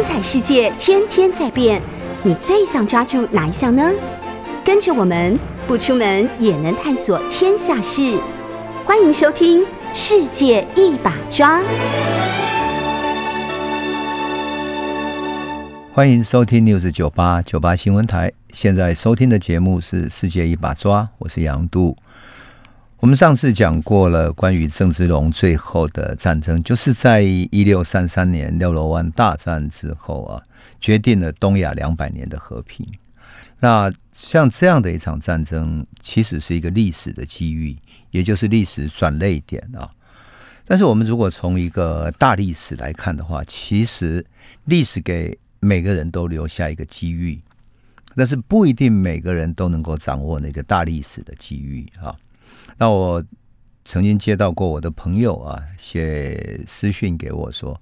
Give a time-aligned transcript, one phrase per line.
[0.00, 1.78] 精彩世界天天在变，
[2.22, 3.92] 你最想抓住哪一项呢？
[4.64, 8.18] 跟着我们不出门也能探索天下事，
[8.82, 9.60] 欢迎收听
[9.92, 11.60] 《世界一把抓》。
[15.92, 21.94] 欢迎收听 News 九八九八新闻台，现在收听的节目是《世界一把抓》，我是杨度。
[23.00, 30.42] 我们上次讲过了关于郑芝龙最后的战争，就是在一六三三年六罗湾大战之后啊，
[30.78, 32.86] 决定了东亚两百年的和平。
[33.58, 37.74] 那像这样的一场战争，其实是一个历史的机遇，
[38.10, 39.88] 也就是历史转捩点啊。
[40.66, 44.22] 但是我们如果从一个大历史来看的话，其实
[44.66, 47.40] 历史给每个人都留下一个机遇，
[48.14, 52.14] 但是不一定每个人都能够掌握那个大历史的机遇啊。
[52.80, 53.22] 那我
[53.84, 57.78] 曾经接到过我的朋友啊写私讯给我说，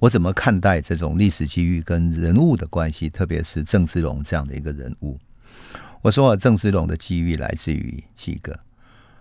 [0.00, 5.16] 我怎么看待这种历史机遇跟人物的关系，特别是郑芝龙这样的一个人物？
[6.02, 8.58] 我说，郑芝龙的机遇来自于几个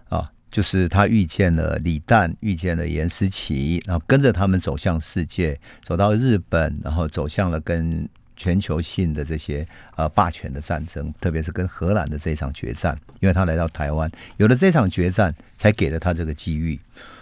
[0.09, 8.09] 啊，就是他遇见了李旦，遇见了颜思齐，然后跟着他们走向世界，走到日本，然后走向了跟。
[8.39, 16.79] 全球性的这些呃霸权的战争，特别是跟荷兰的这场决战，因为他来到台湾，有了这场决战，才给了他这个机遇。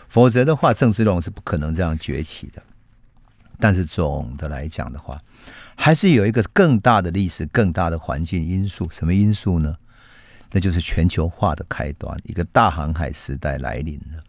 [0.07, 2.61] 否则的话，郑芝龙是不可能这样崛起的。
[3.59, 5.17] 但是总的来讲的话，
[5.75, 8.87] 还是有一个更大的历史、更大的环境因素。
[8.91, 9.75] 什么因素呢？
[10.51, 14.23] 那就是全球化的开端，一个大航海时代来临了。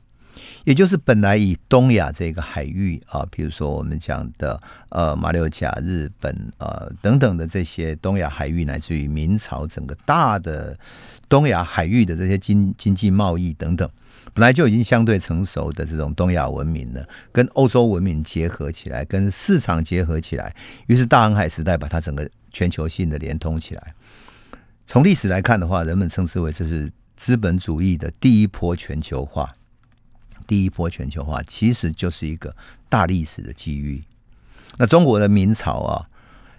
[0.64, 10.78] 也就是本来以东亚这个海域啊，比如说我们讲的呃马六甲、日本呃等等的这些东亚海域，乃至于明朝整个大的
[11.28, 13.88] 东亚海域的这些经经济贸易等等，
[14.34, 20.54] 本来就已经相对成熟的这种东亚文明呢，跟欧洲文明结合起来，跟市场结合起来，
[20.86, 23.94] 于是大航海时代把它整个全球性的连通起来。
[24.86, 29.54] 从历史来看的话，人们称之为这是资本主义的第一波全球化。
[30.48, 32.52] 第一波全球化其实就是一个
[32.88, 34.02] 大历史的机遇。
[34.78, 36.04] 那中国的明朝啊，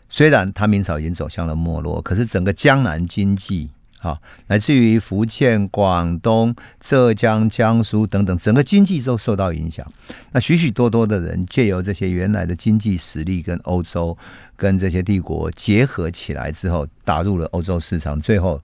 [0.08, 9.86] 虽然它明朝已经走向了没落，可是整个江南经济啊，来自于福建、广东、浙江、江苏等等，整个经济都受到影响。
[10.32, 14.18] 那许许多多的人借由这些原来的经济实力，跟欧洲、
[14.56, 18.62] 跟这些帝国结合起来之后，打入了欧洲市场，最后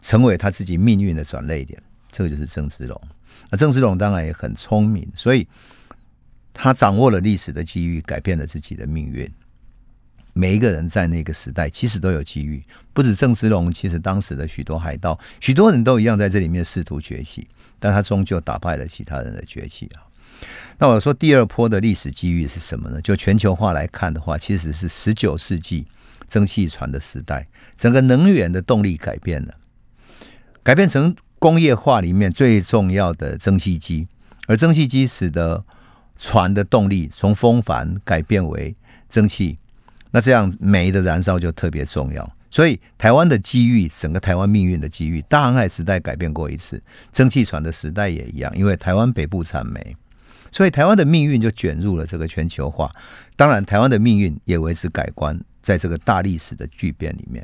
[0.00, 1.80] 成为他自己命运的转捩点。
[2.10, 3.00] 这个就是郑芝龙。
[3.48, 5.46] 那郑芝龙当然也很聪明，所以
[6.52, 9.30] 他掌握了历史的机遇，改变了自己的命运。
[10.32, 12.62] 每一个人在那个时代其实都有机遇，
[12.92, 17.48] 不止郑芝龙，其实当时的许多海盗，许多人都一样在这里面试图崛起，
[17.80, 20.06] 但他终究打败了其他人的崛起啊。
[20.78, 23.00] 那我说第二波的历史机遇是什么呢？
[23.02, 25.84] 就全球化来看的话，其实是十九世纪
[26.28, 29.54] 蒸汽船的时代，整个能源的动力改变了，
[30.62, 31.14] 改变成。
[31.40, 34.06] 工业化里面最重要的蒸汽机，
[34.46, 35.64] 而蒸汽机使得
[36.18, 38.76] 船的动力从风帆改变为
[39.08, 39.56] 蒸汽，
[40.10, 42.30] 那这样煤的燃烧就特别重要。
[42.50, 49.96] 所以台湾的机遇，整个台湾命运的机遇，大航海时代改变过一次，蒸汽船的时代也一样，因为台湾北部产煤，
[50.52, 52.94] 所以台湾的命运就卷入了这个全球化。
[53.34, 57.42] 当然，台湾的命运也为之改观，在这个大历史的巨变里面。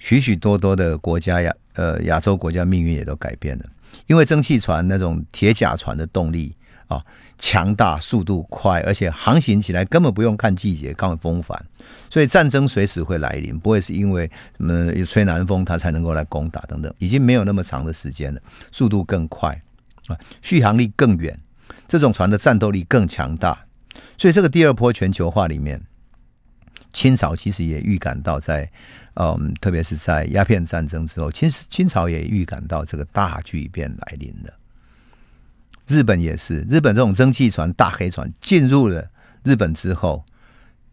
[0.00, 3.64] 许许多多的国家亚呃亚洲国家命运也都改变了，
[4.08, 6.52] 因为蒸汽船那种铁甲船的动力
[6.88, 7.04] 啊
[7.38, 11.62] 强大，速度快，而且航行起来根本不用看季节，看风帆，
[12.08, 18.40] 所以战争随时会来临，不会是因为什么吹南风它才能够来攻打等等，已经没有那么长的时间了，
[18.72, 19.50] 速度更快
[20.08, 21.38] 啊，续航力更远，
[21.86, 23.66] 这种船的战斗力更强大，
[24.16, 25.80] 所以这个第二波全球化里面，
[26.92, 28.70] 清朝其实也预感到在。
[29.22, 34.54] 嗯，特别是在鸦片战争之后，其实清朝也预感到这个大巨变来临了。
[35.86, 39.06] 日本也是，日本这种蒸汽船、大黑船进入了
[39.42, 40.24] 日本之后，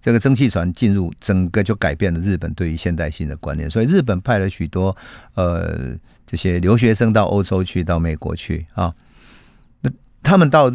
[0.01, 3.69] 这个蒸汽船进入，整个就改变了日本对于现代性的观念。
[3.69, 4.94] 所以日本派了许多
[5.35, 5.95] 呃
[6.25, 8.94] 这些留学生到欧洲去，到美国去啊。
[9.79, 9.89] 那
[10.21, 10.69] 他们到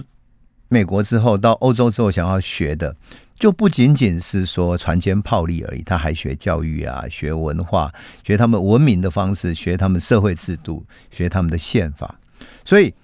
[0.68, 2.96] 美国之后，到欧洲之后，想要学的。
[3.42, 7.92] 就不仅仅是说船坚炮利而已，他还学教育啊，学文化，
[8.22, 12.20] 学他们文明的方式，学他们社会制度，学他们的宪法。
[12.64, 12.94] 所以，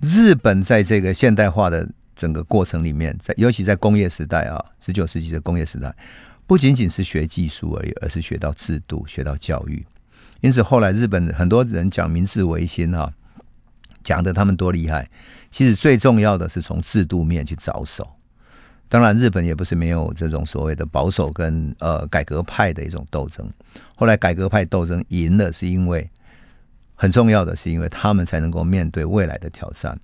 [0.00, 5.92] 日本在这个现代化的整个过程里面，在尤其在工业时代啊，十九世纪的工业时代，
[6.46, 9.84] 不仅仅是学技术而已，而是学到制度，学到教育。
[10.42, 13.12] 因此，后来日本很多人讲明治维新啊，
[14.04, 15.10] 讲的他们多厉害，
[15.50, 18.08] 其实最重要的是从制度面去着手。
[18.90, 23.48] 当然，日本也不是没有这种所谓的保守跟呃改革派的一种斗争。
[23.94, 26.10] 后来改革派斗争赢了，是因为
[26.96, 29.96] 很重要的是因为他们才能够面对未来的挑战。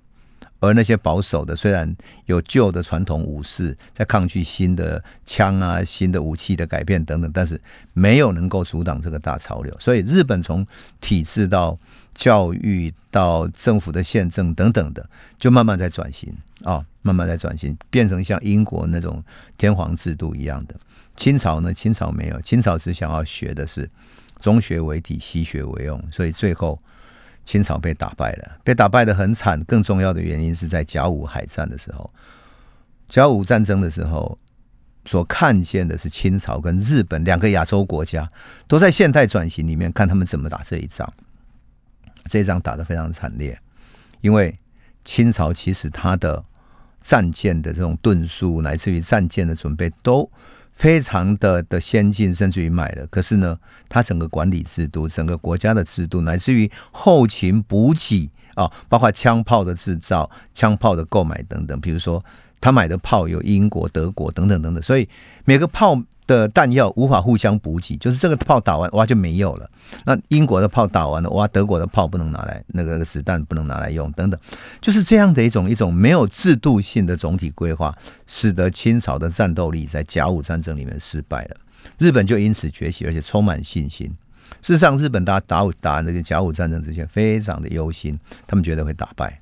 [0.61, 1.95] 而那些保守的，虽然
[2.25, 7.61] 有旧的传统武士在抗拒新的枪啊、新的武器的改变等等，但是
[7.93, 9.77] 没有能够阻挡这个大潮流。
[9.81, 10.65] 所以，日本从
[11.01, 11.79] 体制到
[12.17, 15.09] 教育到政府的宪政等等的，
[15.39, 16.35] 就慢慢在转型
[16.65, 19.23] 啊，慢慢在转型，变成像英国那种
[19.57, 20.75] 天皇制度一样的。
[21.15, 23.89] 清朝呢，清朝没有，清朝只想要学的是
[24.41, 26.77] 中学为体，西学为用，所以最后。
[27.49, 29.63] 清朝被打败了，被打败得很惨。
[29.67, 32.11] 更重要的原因是在甲午海战的时候，
[33.07, 34.37] 甲午战争的时候，
[35.05, 38.29] 所看见的是清朝跟日本两个亚洲国家
[38.67, 41.09] 都在现代转型里面，看他们怎么打这一仗。
[42.29, 43.59] 这一仗打得非常惨烈，
[44.21, 44.59] 因为
[45.05, 46.45] 清朝其实他的
[47.01, 50.31] 战舰的这种吨数，乃至于战舰的准备都。
[50.73, 53.07] 非常的的先进，甚至于买了。
[53.07, 53.59] 可是呢，
[53.89, 62.23] 它整个管理制度、整个国家的制度，乃至于后勤补给啊，包括枪炮的制造、枪炮的购买等等，比如说。
[62.61, 65.09] 他买的炮有英国、德国等等等等，所以
[65.45, 69.71] 每个炮的弹药无法互相补给，就是这个炮打完哇就没有了。
[70.05, 74.41] 那英国的炮打完了哇，德国的炮不能拿来，那个子弹不能拿来用等等，
[74.81, 81.57] 就是这样的一种一种没有制度性的总体规划，使得清朝的战斗力在甲午战争里面失败了。
[81.99, 84.13] 日本就因此崛起，而且充满信心。
[84.63, 89.41] 事实上，日本打打打那个甲午战争之前非常的忧心，他们觉得会打败，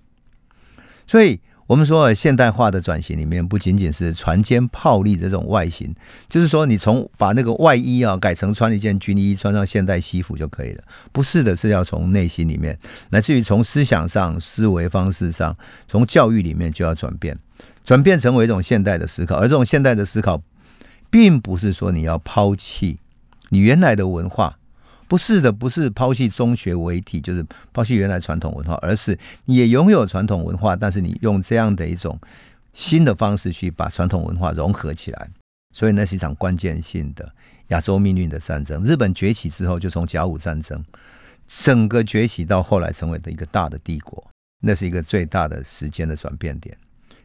[1.07, 1.41] 所以。
[1.67, 5.95] 我们说现代化的转型里面，不仅仅是船坚炮利的这种外形，
[6.29, 10.85] 就是说你从把那个外衣啊改成穿一件军衣，穿上现代西服就可以了。
[11.11, 12.79] 不是的，是要从内心里面，
[13.11, 15.57] 乃至于从思想上、思维方式上，
[15.89, 17.39] 从教育里面就要转变，
[17.85, 19.37] 转变成为一种现代的思考。
[19.37, 20.43] 而这种现代的思考，
[21.09, 22.99] 并不是说你要抛弃
[23.49, 24.59] 你原来的文化。
[25.07, 32.19] 不是的，不是抛弃中学为体，就是抛弃原来传统文化，而是也拥有传统文化，但是你用这样的一种
[32.73, 35.31] 新的方式去把传统文化融合起来。
[35.73, 37.31] 所以那是一场关键性的
[37.69, 38.83] 亚洲命运的战争。
[38.83, 40.83] 日本崛起之后，就从甲午战争
[41.47, 44.25] 整个崛起到后来成为的一个大的帝国，
[44.63, 46.77] 那是一个最大的时间的转变点。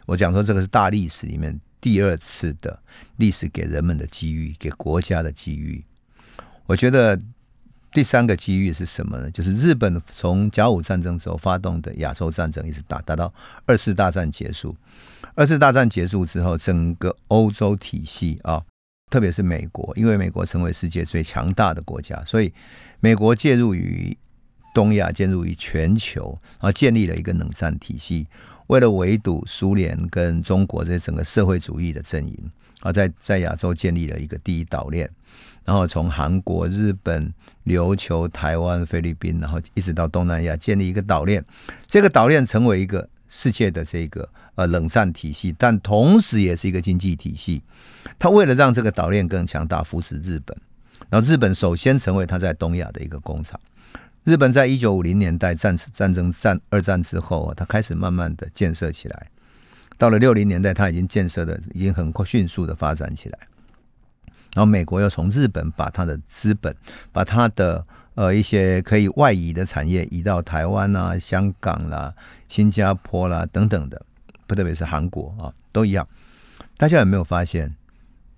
[0.06, 2.78] 我讲说这个是大历史里面第二次的
[3.18, 5.84] 历史给人们的机遇，给国家的机遇。
[6.66, 7.20] 我觉得。
[7.92, 9.32] 第三个机遇是什么呢？
[9.32, 13.34] 就是日本从甲午战争之后发动的亚洲战争一直打打到
[13.66, 14.76] 二次大战结束。
[15.36, 18.62] 二次大战结束之后，整个欧洲体系啊，
[19.10, 22.54] 特别是美国，因为美国成为世界最强大的国家，所以
[23.00, 24.16] 美国介入于
[24.74, 28.28] 东亚，介入于全球，啊，建立了一个冷战体系，
[28.68, 35.10] 为了围堵苏联跟中国这整个社会主义的阵营，啊，在在亚洲建立了一个第一岛链。
[35.66, 37.32] 然后从韩国、日本、
[37.66, 41.44] 琉球、台湾、菲律宾，然后一直到东南亚，建立一个岛链。
[41.88, 47.62] 这个岛链成为一个世界的这个呃冷战体系，但同时也是一个经济体系。
[48.18, 50.58] 他为了让这个岛链更强大，扶持日本。
[51.10, 53.60] 然后日本首先成为他在东亚的一个工厂。
[54.24, 59.28] 日本在一九五零年代战战争战二战之后啊，他开始慢慢的建设起来。
[60.00, 63.38] 到了六零年代，它已经建设的已经很快迅速的发展起来。
[64.56, 66.76] 然后美国又从日本把它的资本，
[67.12, 72.12] 把它的呃一些可以外移的产业移到台湾啊、香港啦、
[72.48, 74.02] 新加坡啦等等的，
[74.48, 76.08] 不特别是韩国啊，都一样。
[76.78, 77.76] 大家有没有发现，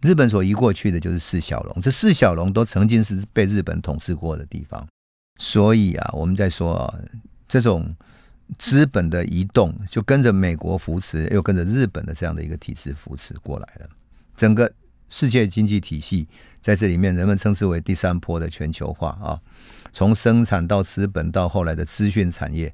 [0.01, 1.81] 日本所移过去的就是四小龙？
[1.81, 4.85] 这四小龙都曾经是被日本统治过的地方。
[5.37, 6.93] 所以啊，我们在说啊，
[7.47, 7.95] 这种
[8.57, 13.89] 资本的移动，就跟着美国扶持，又跟着日本的这样的一个体制扶持过来了，
[14.35, 14.71] 整个。
[15.13, 16.25] 世界经济体系
[16.61, 19.37] 在这里面，人们称之为第三波的全球化啊。
[19.91, 22.73] 从生产到资本到后来的资讯产业，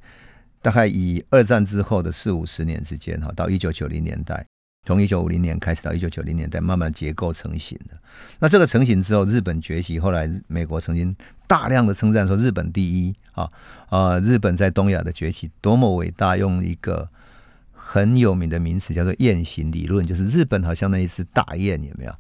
[0.61, 4.45] 大概以二战之后的四五十年之间哈，到一九九零年代，
[4.87, 7.95] 从一九五零年开始到一九九零年代，慢慢结构成型的。
[8.39, 11.15] 那这个成型之后，日本崛起，后来美国曾经
[11.45, 13.47] 大量的称赞说日本第一啊
[13.89, 17.09] 啊，日本在东亚的崛起多么伟大，用一个。
[17.89, 22.11] 很有名的名词叫做雁行理论，就是日本好像那一只大雁，有没有？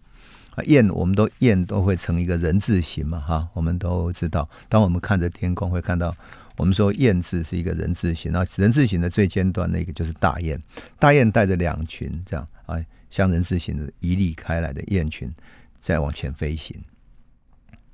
[0.55, 4.49] 啊，雁我们都雁都会成一个人字形嘛，哈，我们都知道。
[4.69, 6.15] 当我们看着天空，会看到
[6.55, 10.57] 我们说雁字是一个人字形，那人字形的最尖端那个就是大雁，
[10.99, 15.33] 大雁带着两群这样啊，像人字形的一立开来的雁群
[15.81, 16.79] 在往前飞行。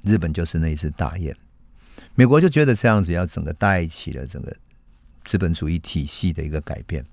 [0.03, 1.33] 日本就是那一只大雁，
[2.13, 4.53] 美国就觉得这样子要整个带起了整个
[5.23, 7.05] 资本主义体系的一个改变。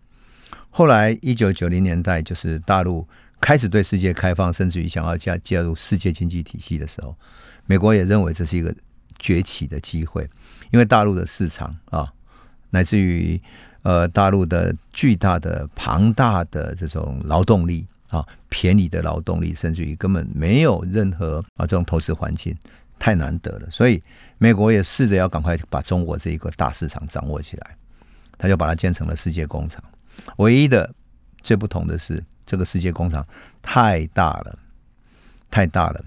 [0.70, 3.06] 后来，一九九零年代就是大陆
[3.40, 7.16] 开始对世界开放，甚至于想要加加入世界经济体系的时候，
[7.66, 8.74] 美国也认为这是一个
[9.18, 10.28] 崛起的机会，
[10.72, 12.12] 因为大陆的市场啊，
[12.70, 13.40] 乃至于
[13.82, 22.56] 呃大陆的巨大的庞大的这种劳动力啊，便宜的劳动力，甚至于根本没有任何啊这种投资环境，
[22.98, 23.70] 太难得了。
[23.70, 24.02] 所以
[24.38, 27.76] 美国也试着要赶快把中国这一个大市场掌握起来，
[28.36, 29.82] 他就把它建成了世界工厂。
[30.36, 30.92] 唯一的
[31.42, 33.26] 最不同的是，这个世界工厂
[33.62, 34.58] 太大了，
[35.50, 36.04] 太大了。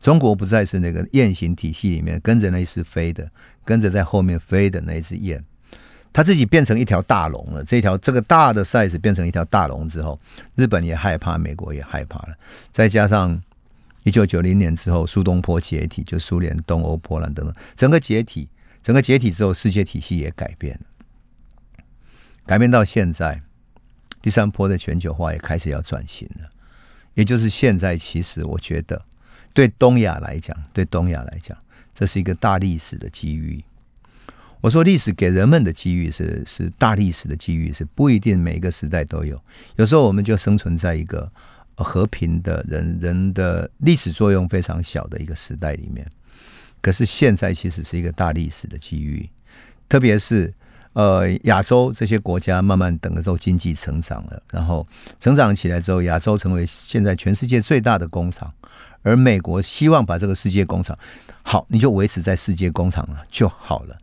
[0.00, 3.30] 中国不再是那个雁行体系里面跟着那一只飞的，
[3.66, 5.44] 跟着在后面飞的那一只雁，
[6.12, 7.64] 它自己变成一条大龙了。
[7.64, 10.18] 这条这个大的 size 变成一条大龙之后，
[10.54, 12.34] 日本也害怕，美国也害怕了。
[12.72, 13.40] 再加上
[14.04, 18.48] 一九九零年之后，苏东坡解体，就苏联、东欧、波兰等等，整个解体，
[18.82, 21.84] 整个解体之后，世界体系也改变了，
[22.46, 23.42] 改变到现在，
[24.20, 26.48] 第三波的全球化也开始要转型了。
[27.14, 29.00] 也就是现在，其实我觉得。
[29.52, 31.58] 对东亚来讲，对东亚来讲，
[31.92, 33.60] 这是一个大历史的机遇。
[34.60, 39.40] 我说历史给人们的机遇是是大历史的机遇，是不一定每一个时代都有。
[39.76, 41.30] 有时候我们就生存在一个
[41.76, 46.06] 和平的人人的历史作用非常小的一个时代里面。
[46.82, 49.28] 可是现在其实是一个大历史的机遇，
[49.88, 50.52] 特别是
[50.94, 54.86] 呃亚洲这些国家慢慢等着经济成长了，然后
[55.18, 58.52] 成长起来之后，亚洲成为现在全世界最大的工厂。
[59.02, 60.98] 而美国希望把这个世界工厂
[61.42, 63.96] 好，你就维持在世界工厂了就好了。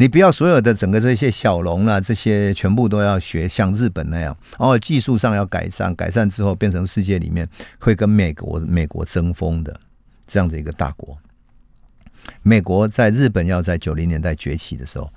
[0.00, 7.46] 你不要所有的整个这些小龙啊，这些全部都要学像日本那样，哦，技术上要改善，改善之后变成世界里面
[7.78, 9.78] 会跟美国美国争锋的
[10.26, 11.18] 这样的一个大国。
[12.40, 15.12] 美国在日本要在九零年代崛起的时候，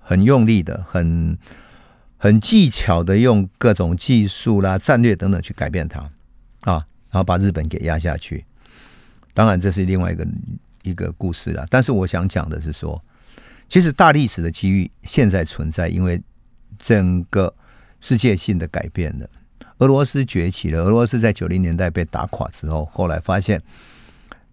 [0.00, 1.38] 很用力的、很
[2.18, 6.00] 很技巧的用各种技术啦、战略等等去改变它
[6.62, 6.84] 啊。
[7.12, 8.44] 然后把日本给压下去，
[9.32, 10.26] 当然这是另外一个
[10.82, 11.64] 一个故事了。
[11.70, 13.00] 但是我想讲的是说，
[13.74, 16.22] 其实大历史的机遇现在存在，因为
[16.78, 17.52] 整个
[17.98, 19.28] 世界性的改变了。
[19.78, 23.60] 俄罗斯崛起了，俄罗斯在九零年代被打垮之后，后来发现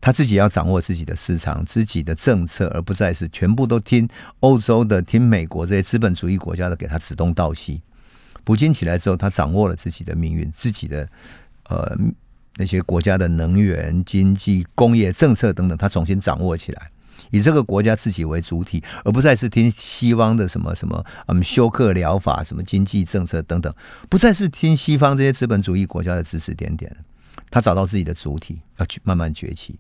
[0.02, 4.10] 他自己要掌握自己的市场、自己的政策，而不再是全部都听
[4.40, 7.80] 欧洲的、听美国这些资本主义国家的给他指东道西。
[8.44, 11.08] 普京起来之后，他掌握了自己的命运，自己的
[11.70, 11.96] 呃。
[12.58, 16.92] 那些国家的能源、经济、工业政策等等，他重新掌握起来，
[17.30, 23.74] 以这个国家自己为主体，而不再是听西方的什么什么嗯休克疗法、什么经济政策等等，
[24.10, 26.96] 不再是听西方这些资本主义国家的指指点点。
[27.50, 29.80] 他找到自己的主体，要去慢慢崛起。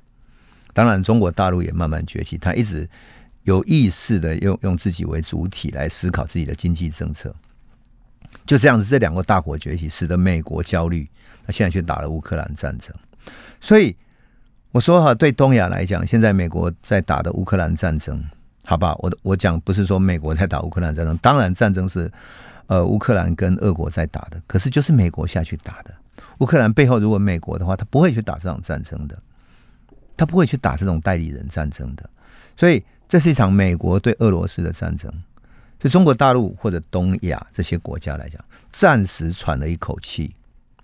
[0.74, 2.89] 当然，中国大陆也慢慢崛起，他一直
[3.43, 7.33] 有意识的用用自己为主体来思考自己的经济政策。
[8.45, 11.10] 就这样子，这两个大国崛起，使得美国焦虑。
[11.45, 12.95] 那现在却打了乌克兰战争，
[13.60, 13.95] 所以
[14.71, 18.23] 我说哈，对东亚来讲，现在美国在打的乌克兰战争，
[18.63, 22.09] 好吧，我我讲不是说美国在打乌克兰战争，当然战争是
[22.67, 25.93] 呃乌克兰跟俄国在打的，可是就是美国下去打的。
[26.37, 29.17] 乌克兰背后如果美国的话，他不会去打这场战争的，
[30.15, 32.09] 他不会去打这种代理人战争的，
[32.55, 35.11] 所以这是一场美国对俄罗斯的战争。
[35.79, 40.33] 对中国大陆或者东亚这些国家来讲，暂时喘了一口气。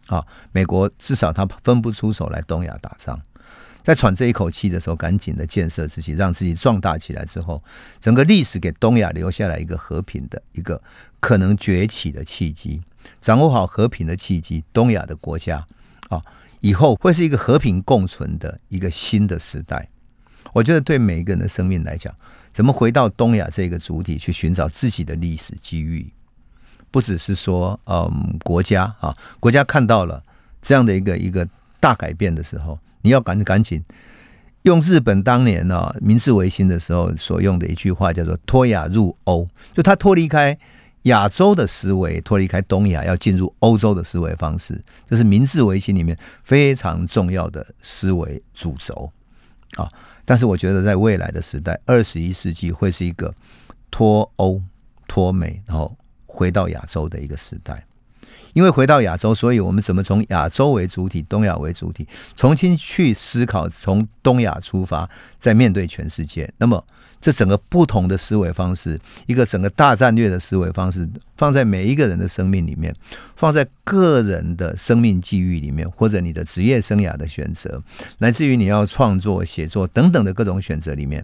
[0.07, 3.19] 啊，美国至少他分不出手来东亚打仗，
[3.87, 7.63] 在喘这一口气的时候，赶紧的建设自己，让自己壮大起来之后，
[8.01, 10.81] 整个历史给东亚留下来一个和平的一个
[11.21, 12.81] 可能崛起的契机。
[13.21, 15.65] 掌握好和平的契机，东亚的国家
[16.09, 16.21] 啊，
[16.59, 19.87] 以后会是一个和平共存的一个新的时代。
[20.51, 22.13] 我觉得对每一个人的生命来讲，
[22.51, 26.11] 怎么回到东亚这个主体去寻找自己的历史机遇？
[26.91, 30.21] 不只是说，嗯，国家啊，国家看到了
[30.61, 31.47] 这样的一个一个
[31.79, 33.83] 大改变的时候，你要赶赶紧
[34.63, 40.57] 用日本当年呢、啊、明治维新的时候所用的一句话，叫做“脱亚入欧”，就他脱离开
[41.03, 49.11] 亚洲的思维，脱离开东亚，要进入欧洲的思维方式，这是明治维新里面非常重要的思维主轴
[49.75, 49.89] 啊。
[50.25, 53.33] 但是我觉得，在未来的时代，二十一世纪会是一个
[53.89, 54.61] 脱欧、
[55.07, 55.95] 脱美，然后。
[56.29, 57.83] 回到亚洲的一个时代，
[58.57, 65.07] 因为回到亚洲，所以我们怎么从亚洲为主体、东亚为主体，重新去思考，从东亚出发，
[65.39, 66.51] 再面对全世界。
[66.57, 66.83] 那么，
[67.21, 72.91] 这整个不同的思维方式，一个整个大战略的思维方式，放在每一个人的生命里面，
[73.35, 77.79] 放在个人的生命际遇里面，或者你的职业生涯的选择，
[78.17, 81.23] 来自于你要创作、写作等等的各种选择里面。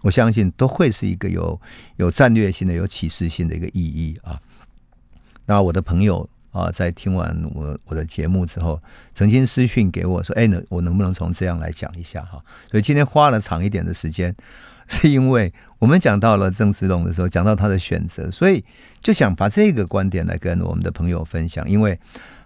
[0.00, 1.60] 我相信都会是一个有
[1.96, 4.40] 有战略性的、有启示性的一个意义啊。
[5.44, 8.80] 那我的朋友啊，在听完我我的节目之后，
[9.14, 14.34] 曾经私讯给我说：“哎，能我能不能从这样来讲一下哈？”所以今天花了长一点的时间，
[14.88, 18.64] 是因为我们讲到了郑芝龙的时候，讲到他的选择，所以
[19.02, 21.68] 就想把这个观点来跟我们的朋友分享。
[21.68, 21.98] 因为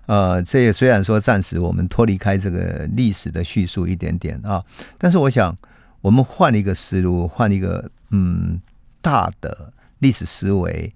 [0.07, 4.64] 呃，这也虽然说暂时我们脱离开这个历史的叙述一点点啊，
[4.99, 5.57] 但是我想
[6.00, 8.61] 我们换一个思路，换一个嗯
[9.00, 10.93] 大的历史思维。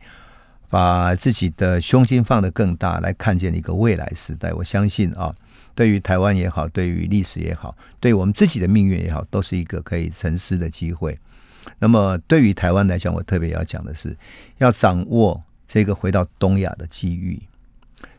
[0.68, 4.52] 把自己的胸襟放得更大，来看见一个未来时代。
[4.52, 5.35] 我相信啊，
[5.75, 11.18] 对于台湾也好，对于历史也好，对我们自己的命运也好，都是一个可以沉思的机会。
[11.78, 14.16] 那么，对于台湾来讲，我特别要讲的是，
[14.59, 17.40] 要掌握这个回到东亚的机遇，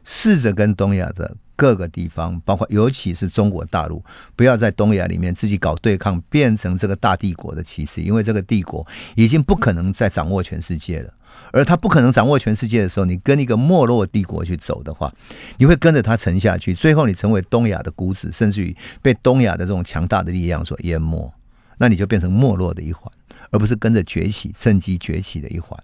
[0.03, 4.03] 试着跟东亚的各个地方，包括尤其是中国大陆，
[4.35, 8.85] 不要在东亚里面自己搞对抗，变成这个大帝国的棋子，因为这个帝国
[9.15, 11.13] 已经不可能再掌握全世界了。
[11.51, 15.13] 而他不可能掌握全世界的时候，你跟一个没落帝国去走的话，
[15.57, 21.31] 你会跟着他沉下去，最后你成为东亚的孤子，甚至于被东亚的这种强大的力量所淹没，
[21.77, 23.11] 那你就变成没落的一环，
[23.51, 25.77] 而不是跟着崛起、趁机崛起的一环。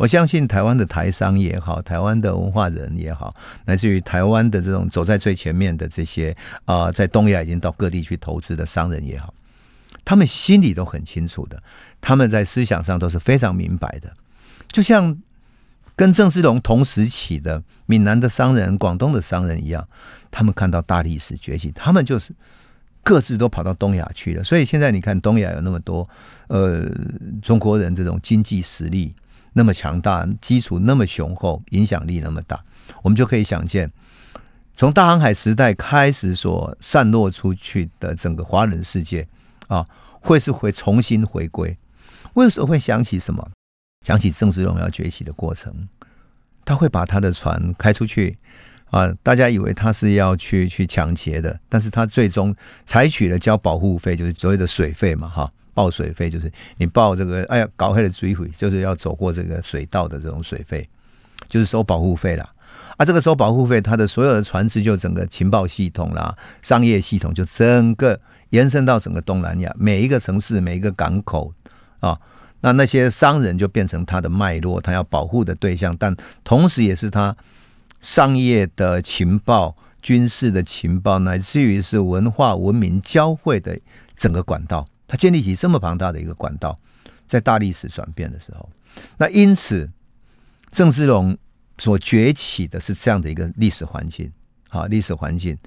[0.00, 9.34] 我相信台湾的台商也好，台湾的文化人也好，来自于台湾的这种走在最前面的这些啊、在东亚已经到各地去投资的商人也好，
[10.02, 11.62] 他们心里都很清楚的，
[12.00, 14.10] 他们在思想上都是非常明白的。
[14.72, 15.14] 就像
[15.94, 19.86] 跟郑芝龙同时期的闽南的商人、广东的商人一样，
[20.30, 22.32] 他们看到大历史崛起，他们就是
[23.04, 24.42] 各自都跑到东亚去了。
[24.42, 26.08] 所以现在你看东亚有那么多
[26.48, 26.88] 呃
[27.42, 29.14] 中国人这种经济实力
[29.52, 32.62] 那么强大，基础那么雄厚，影响力那么大，
[33.02, 33.90] 我们就可以想见，
[34.76, 39.26] 从大航海时代开始所散落出去的整个华人世界
[39.68, 39.86] 啊，
[40.20, 41.76] 会是会重新回归。
[42.34, 43.50] 为什么会想起什么？
[44.06, 45.88] 想起郑芝龙要崛起的过程，
[46.64, 48.38] 他会把他的船开出去
[48.90, 49.12] 啊！
[49.22, 52.54] 大家以为他是要去去抢劫的，但是他最终
[52.86, 60.86] 采取了交保护费，就是所谓的水费嘛，哈，报水费就是你报这个，哎呀，搞黑了水费，就是要走过这个水道的这种水费，
[61.48, 62.46] 就是收保护费啦。
[62.98, 71.50] 啊，这个收保护费，他的所有的船只就整个情报系统啦、商业系统就整个延伸到整个东南亚每一个城市、每一个港口
[72.00, 72.20] 啊。
[72.60, 76.14] 那那些商人就变成他的脉络，他要保护的对象，但
[76.44, 77.34] 同时也是他
[78.02, 83.78] 商业的情报、军事的情报，乃至于是文化文明交汇的
[84.14, 84.86] 整个管道。
[85.10, 86.78] 他建立起这么庞大的一个管道，
[87.26, 88.70] 在大历史转变的时候，
[89.18, 89.90] 那因此
[90.70, 91.36] 郑芝龙
[91.78, 94.30] 所崛起的是这样的一个历史环境，
[94.68, 95.58] 啊，历史环境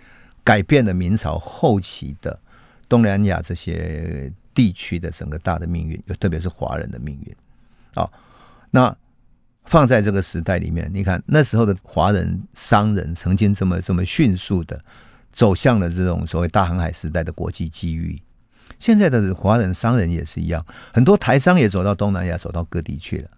[0.45, 2.39] 改变了明朝后期的
[2.87, 4.31] 东南亚这些。
[4.55, 7.35] 地区的整个大的命运，特别是华人的命运，
[7.95, 8.07] 啊，
[8.69, 8.95] 那
[9.65, 14.79] 放在这个时代里面，你看那时候的华人商人曾经这么这么迅速的
[15.31, 18.15] 走向了这种所谓大航海时代的国际机遇，
[18.79, 23.29] 现在的华人商人也是一样，很多台商也走到东南亚，走到各地去了，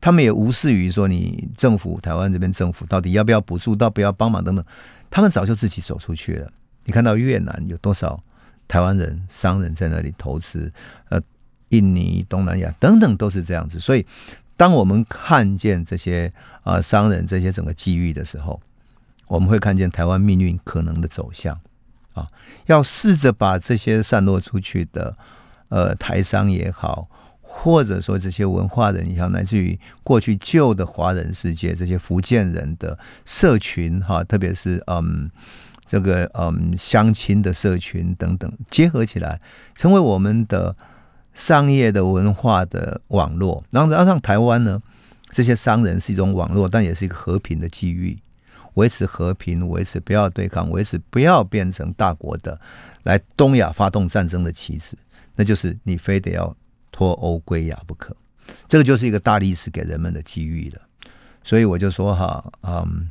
[0.00, 4.64] 他们也无视于说你政府台湾这边政府到底要不要补助，到不要帮忙等等，
[5.10, 6.50] 他们早就自己走出去了。
[6.84, 8.20] 你看到越南有多少？
[8.66, 10.70] 台湾人商人在那里投资，
[11.08, 11.18] 呃，
[11.70, 13.80] 印尼、东南亚等等都是这样子。
[13.80, 14.04] 所以，
[14.58, 16.30] 当我们看见这些
[16.64, 18.60] 啊、商人这些整个机遇的时候，
[19.26, 21.58] 我们会看见台湾命运可能的走向
[22.18, 22.28] 啊。
[22.66, 25.16] 要试着把这些散落出去的
[25.68, 27.08] 呃台商也好，
[27.40, 35.30] 或者说这些文化人也好，乃至于过去旧的华人世界这些福建人的社群哈、特别是嗯。
[35.90, 39.40] 这个嗯，乡亲的社群等等结合起来，
[39.74, 40.76] 成为我们的
[41.32, 43.64] 商业的文化的网络。
[43.70, 44.82] 然后，加上台湾呢，
[45.30, 48.18] 这些商人是一种网络，但也是一个和平的机遇，
[48.78, 52.58] 维持和平，维持不要对抗，维持不要变成大国的
[53.02, 54.96] 来东亚发动战争的棋子，
[55.34, 56.56] 那就是你非得要
[56.90, 58.16] 脱欧归亚不可。
[58.66, 60.80] 这个就是一个大历史给人们的机遇了。
[61.42, 63.10] 所以我就说哈，嗯。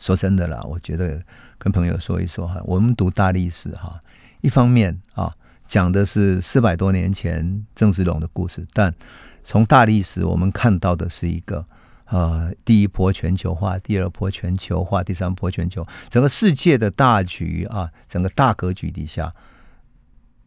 [0.00, 1.22] 说真的啦，我觉得
[1.58, 4.00] 跟朋友说一说哈，我们读大历史哈，
[4.40, 5.32] 一方面啊
[5.68, 8.92] 讲的是四百多年前郑芝龙的故事，但
[9.44, 11.64] 从大历史我们看到的是一个
[12.12, 19.32] 呃第一波全球化、第二波全球化、第三波全球，整个世界的大局啊，整个大格局底下。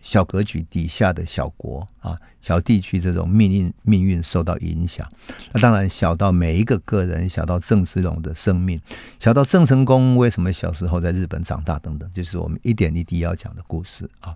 [0.01, 5.03] 小格局底下的小国啊，小地区这种命运命运受到影响。
[5.51, 8.79] 那当然，小到每一个个人，小到郑芝龙的生命，
[9.17, 14.31] 小到郑成功为什么小时候在日本长大等等，就是我们一点一滴要讲的故事啊。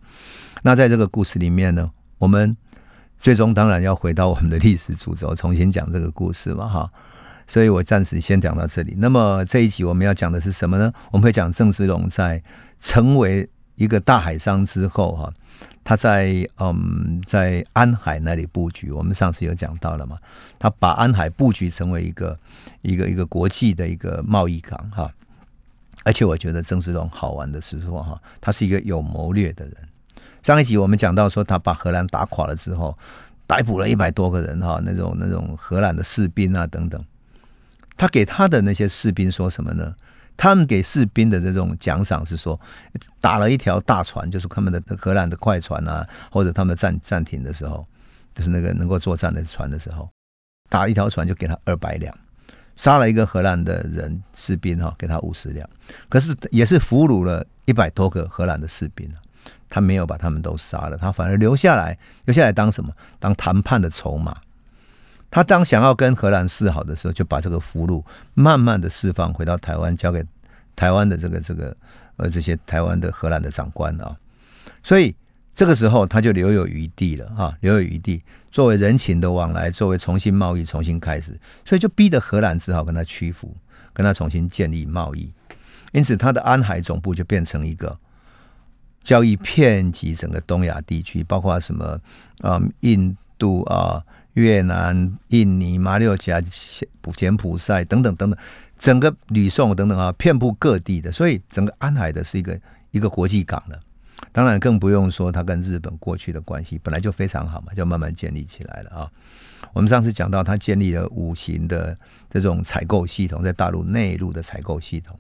[0.64, 1.88] 那在这个故事里面呢，
[2.18, 2.58] 我们
[3.22, 6.92] 最终当然要回到我们的历史主轴，重新讲这个故事嘛哈。
[7.50, 8.94] 所以我暂时先讲到这里。
[9.00, 10.94] 那么这一集我们要讲的是什么呢？
[11.10, 12.42] 我们会讲郑芝龙在
[12.80, 15.34] 成为一个大海商之后，哈，
[15.84, 18.92] 他在嗯在安海那里布局。
[18.92, 20.16] 我们上次有讲到了嘛，
[20.60, 22.38] 他把安海布局成为一个
[22.84, 25.12] 一个一个国际的一个贸易港，哈。
[26.04, 29.76] 而且我觉得郑芝龙好玩的是说，哈，他是一个有谋略的人。
[30.44, 32.96] 上一集我们讲到说，他把荷兰打垮了之后，
[33.48, 37.04] 逮捕了一百多个人，哈，那种那种荷兰的士兵啊等等。
[38.00, 39.94] 他给他的那些士兵说什么呢？
[40.38, 42.58] 他们给士兵的这种奖赏是说，
[43.20, 47.86] 打了一条大船，就是他们的荷兰的快船啊，或者他们暂暂停的时候，
[48.34, 50.10] 就是那个能够作战的船的时候，
[50.70, 52.18] 打一条船就给他二百两，
[52.78, 55.70] 杀了一个荷兰的人士兵哈，给他五十两。
[56.08, 59.12] 可是也是俘虏了一百多个荷兰的士兵，
[59.70, 62.94] 他没有把他们都杀了，他反而留下来，留下来当什么？
[63.20, 64.34] 当谈判的筹码。
[65.32, 70.26] 他当想要跟荷兰示好的时候，就把这个俘虏慢慢的释放回到台湾，交给
[70.76, 71.78] 台湾的这个这个
[72.18, 74.18] 呃这些台湾的荷兰的长官啊。
[74.82, 75.16] 所以
[75.54, 83.56] 这个时候他就留有余地了哈，留有余地作为人情的往来，作为重新贸易重新开始，所以就逼得荷兰只好跟他屈服，
[83.94, 85.32] 跟他重新建立贸易。
[85.92, 87.96] 因此，他的安海总部就变成一个
[89.04, 92.00] 交易遍及整个东亚地区，包括什么
[92.42, 94.04] 啊印度啊。
[94.40, 96.42] 越南、印尼、马六甲、
[97.14, 98.40] 柬埔寨等等等等，
[98.78, 102.60] 整个吕宋等等啊，遍布各地的，所以整个安海的是一个
[102.92, 103.78] 一个国际港了。
[104.32, 109.12] 当然更不用说它跟日本过去的关系本来就非常好嘛，就慢慢建立起来了啊。
[109.74, 111.98] 我们上次讲到，他建立了五行的
[112.30, 115.18] 这种采购系统，在大陆内陆的采购系统，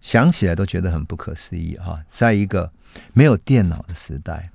[0.00, 2.70] 想起来都觉得很不可思议哈，在一个
[3.12, 4.50] 没有电脑的时代。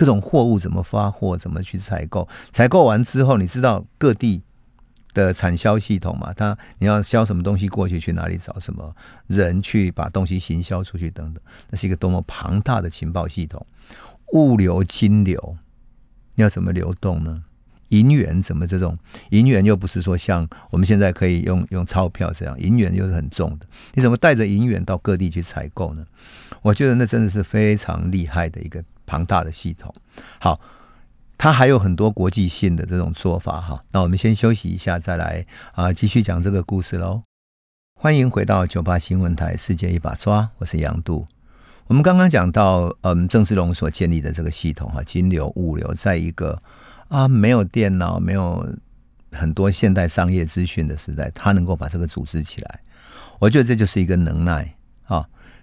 [0.00, 2.26] 各种货物怎么发货，怎么去采购？
[2.52, 4.40] 采购完之后，你知道各地
[5.12, 6.32] 的产销系统嘛？
[6.32, 13.66] 他你要销什么东西过去，去哪里找什么人去把东西行销出去等等，那是一个多么庞大的情报系统。
[14.32, 15.58] 物流、金流，
[16.36, 17.44] 要怎么流动呢？
[17.90, 18.96] 银元怎么这种
[19.32, 26.06] 银元又不是说像我们现在可以用用钞票这样，银元又是很重的，你怎么带着银元到各地去采购呢？
[26.62, 28.82] 我觉得那真的是非常厉害的一个。
[29.10, 29.92] 庞大的系统，
[30.38, 30.60] 好，
[31.36, 33.84] 它还有很多国际性的这种做法哈。
[33.90, 37.22] 那我们先休息一下，再来啊，继续讲这个故事喽。
[37.94, 41.26] 欢迎回到九八新闻台《世界一把抓》，我是杨度。
[41.88, 46.56] 我们刚刚讲到，嗯，郑芝龙所建立的这个系统哈，金流、物流，在一个
[47.08, 48.64] 啊没有电脑、没有
[49.32, 52.80] 很多现代商业资讯的时代，他能够把这个组织起来，
[53.40, 54.72] 我觉得这就是一个能耐。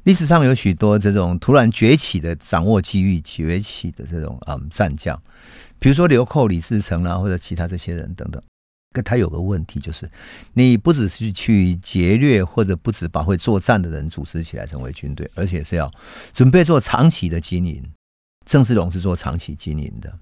[0.08, 5.22] 历史上有许多这种突然崛起的、掌握机遇崛起的这种嗯战将，
[5.80, 8.42] 比如说流寇李自成啊，或者其他这些人等等。
[8.94, 10.10] 可他有个问题，就是
[10.54, 15.92] 你不只是去劫掠，或者不止把会作战的人组织起来成为军队，而且是要
[16.34, 17.84] 准备做长期的经营。
[18.46, 20.18] 郑芝龙是做长期经营的，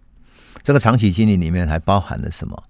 [0.64, 2.64] 这个长期经营里面还包含了什么？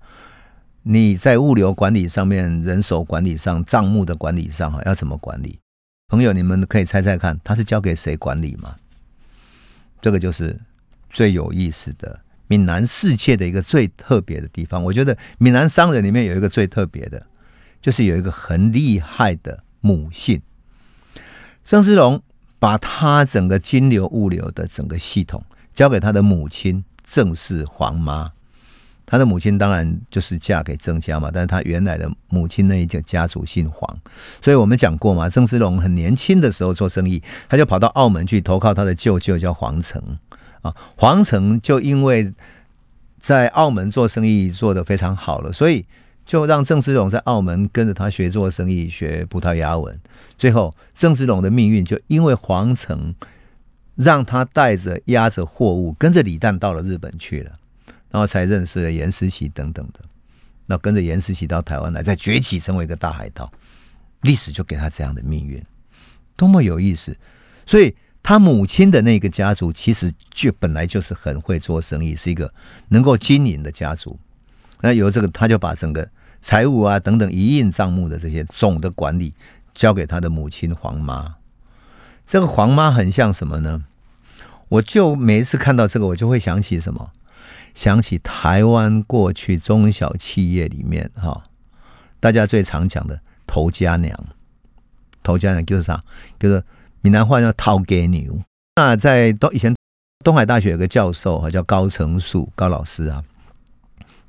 [0.84, 5.58] 你在物流管理上面、人手管理上、账目的管理上，哈，要怎么管理？
[6.08, 8.76] 朋友，你们可以猜猜看，他是交给谁管理吗？
[10.02, 10.56] 这个就是
[11.10, 14.84] 最有意思的闽南世界的一个最特别的地方。
[14.84, 17.26] 我觉得闽南商人里面有一个最特别的，
[17.82, 20.40] 就是有一个很厉害的母姓。
[21.64, 22.22] 郑思龙
[22.60, 28.32] 把他整个金流物流的整个系统交给他的母亲郑氏黄妈。
[29.06, 33.98] 他的母亲当然就是嫁给郑家嘛，但是他原来的母亲那一个家族姓黄，
[34.42, 40.02] 所以我们讲过嘛，郑芝龙很年轻的时候做生意，他就跑到澳门去投靠他的舅舅叫黄成。
[40.62, 42.34] 啊，黄成就因为
[43.22, 45.86] 在澳门做生意做得非常好了，所以
[46.26, 49.96] 就让郑芝龙在澳门跟着他学做生意，学葡萄牙文，
[50.40, 53.14] 最后郑芝龙的命运就因为黄成
[53.94, 57.52] 让他带着押着货物跟着李旦到了日本去了。
[58.10, 60.00] 然后才认识了颜思齐等等的，
[60.66, 63.52] 那跟着颜思齐到台湾来，再崛起成为一个大海盗，
[64.22, 65.62] 历史就给他这样的命运，
[66.38, 67.16] 多么有意思！
[67.66, 72.54] 所以他母亲的那个家族其实就本来就是很会做生意，是一个
[72.90, 74.18] 能够经营的家族。
[74.82, 76.08] 那由这个他就把整个
[76.42, 79.34] 财务啊等等一应账目的这些总的管理
[79.74, 81.36] 交给他的母亲黄妈。
[82.28, 83.86] 这个黄妈很像什么呢？
[84.70, 87.12] 我就每一次看到这个，我就会想起什么？
[87.76, 91.44] 想起台湾过去中小企业里面哈，
[92.20, 94.18] 大家最常讲的头家娘，
[95.22, 96.02] 头家娘就是啥？
[96.40, 96.64] 就是
[97.02, 98.44] 闽南话叫头家娘。
[98.78, 99.76] 那在东以前
[100.24, 103.24] 东海大学有个教授哈，叫高成树高老师啊，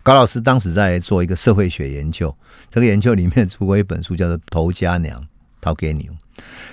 [0.03, 2.37] 高老师当时在做一个社会学研究，
[2.69, 5.21] 这个研究里面出过一本书，叫做《头家娘》，
[5.61, 6.15] 头家娘。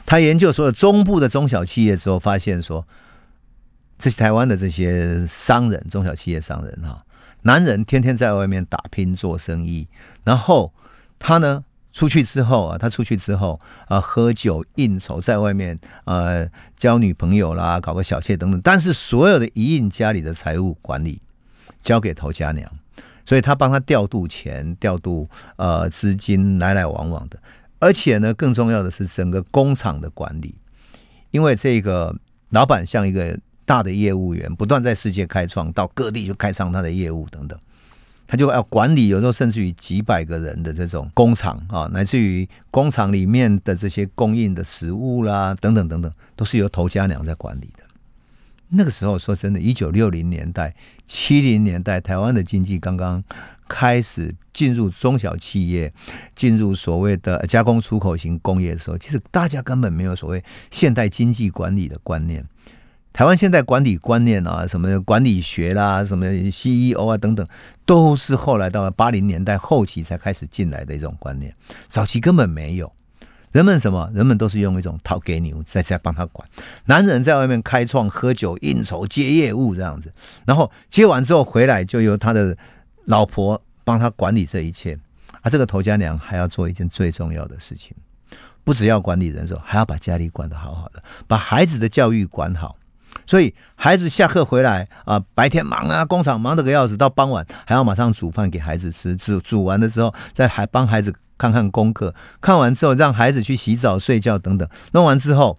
[0.05, 2.85] 他研究所有中部的中小企业之后，发现说，
[3.97, 7.03] 这些台湾的这些商人，中小企业商人哈，
[7.43, 9.87] 男人天天在外面打拼做生意，
[10.23, 10.73] 然后
[11.19, 21.21] 他呢出去之后啊，他出去之后啊，喝酒应酬，在外面呃交女朋友啦，搞个小妾等等，但是所有的一应家里的财务管理
[21.81, 22.71] 交给头家娘。
[23.25, 27.39] 所以他帮他调度钱、调度呃资金来来往往的，
[27.79, 30.53] 而且呢，更重要的是整个工厂的管理，
[31.31, 32.13] 因为这个
[32.49, 37.57] 老板像一个大的业务员，不断在世界开创，到各地就开创他的业务等等，
[38.27, 47.83] 他就要管理，有时候甚至于几百个人的这种工厂啊，乃至于工厂里面的这些供应的食物啦等等等等，都是由头家娘在管理的。
[48.75, 53.23] 那个时候说真的，一九六零年代、七零年代，台湾的经济刚刚
[53.67, 55.93] 开始进入中小企业，
[56.35, 62.43] 进入所谓的加工出口型工业的时候，其实大家根本没有所谓现代经济管理的观念。
[63.13, 67.47] 台湾现代管理观念啊，什么管理学啦，什么 CEO 啊等等，
[67.85, 71.53] 都是后来到了八零年代后期才开始进来的一种观念，
[71.87, 72.91] 早期根本没有。
[73.51, 74.09] 人们什么？
[74.15, 76.49] 人们都是用一种头家娘在在帮他管。
[76.85, 80.11] 男人在外面开创、喝酒、应酬、接业务这样子，
[80.43, 82.57] 然后接完之后回来，就由他的
[83.05, 84.97] 老婆帮他管理这一切。
[85.41, 87.95] 啊，这个头家娘还要做一件最重要的事情，
[88.63, 92.75] 不只要管理人手，还要把家里管得好好的，把孩子的教育管好。
[93.25, 101.13] 所以孩子下课回来啊，白天忙啊，工厂忙得个要死，到傍晚还要马上煮饭给孩子吃，煮煮完了之后，再还帮孩子。
[101.35, 104.69] 看看功课，看完之后让孩子去洗澡、睡觉等等。
[104.93, 105.57] 弄完之后，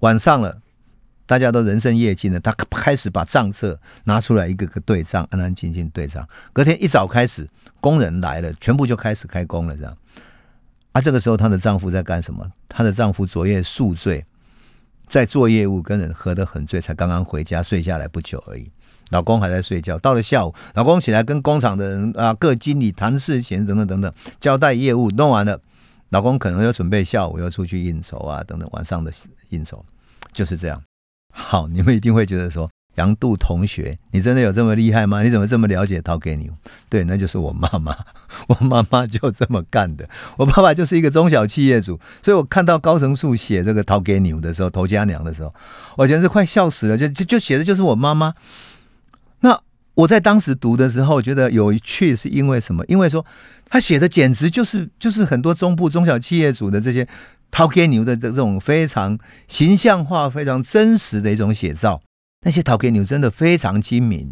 [0.00, 0.58] 晚上了，
[1.26, 6.26] 大家都人生夜尽了，他开始把账册拿出来，一个个对账，安安静静对账。
[6.52, 9.96] 隔天一早开始，工人来了，全部就开始开工了，这样。
[10.92, 12.50] 啊，这个时候她的丈夫在干什么？
[12.68, 14.24] 她的丈夫昨夜宿醉，
[15.06, 18.70] 在做业务，跟人喝得很醉，才刚刚回家睡下来不久而已。
[19.10, 25.60] 老公还在睡觉，到了下午，老公起来跟工厂的人啊、各经理谈事情等等等等，交代业务弄完了，
[26.08, 29.12] 老公可能又准备下午又出去应酬啊等等，晚上的
[29.50, 29.84] 应酬
[30.32, 30.82] 就是这样。
[31.32, 35.22] 好，你们一定会觉得说，杨度同学，你真的有这么厉害吗？
[35.22, 36.54] 你怎么这么了解头家娘？
[36.88, 37.96] 对，那就是我妈妈，
[38.48, 40.08] 我妈妈就这么干的。
[40.36, 45.52] 我爸爸就是一个中小企业主，所以我看到高层数写这个头家娘的时候，头家娘的时候，
[45.96, 48.34] 我简直快笑死了，就就就写的就是我妈妈。
[49.40, 49.60] 那
[49.94, 52.84] 我在当时读的时候觉得有趣，是因为什么？
[52.86, 53.24] 因为说
[53.68, 57.06] 他写的简直就是就是很多中部中小企业主的这些
[57.50, 62.00] 头家娘的这种非常形象化、非常真实的一种写照。
[62.46, 64.30] 那些头家娘真的非常精明，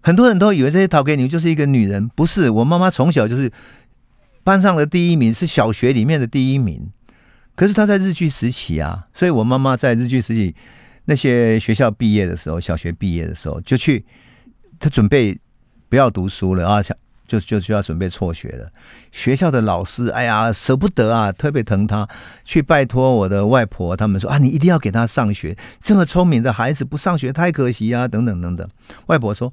[0.00, 2.50] 很多人都以为这些头家娘就是一个女人，不是。
[2.50, 3.52] 我妈妈从小就是
[4.42, 6.90] 班上的第一名，是小学里面的第一名。
[7.54, 10.54] 可是她在日据时期啊，所以我妈妈在日据时期。
[11.04, 14.04] 那些学校毕业的时候，小学毕业的时候，就去
[14.80, 15.38] 她准备
[15.88, 16.94] 不要读书了啊，想
[17.28, 18.68] 就就就要准备辍学了。
[19.12, 22.08] 学校的老师，哎呀，舍不得啊，特别疼他，
[22.44, 28.66] 去拜托我的外婆，他们说啊，你一定要给他上学，这么聪明的孩子不上学太可惜啊，等等等等。
[29.06, 29.52] 外婆说，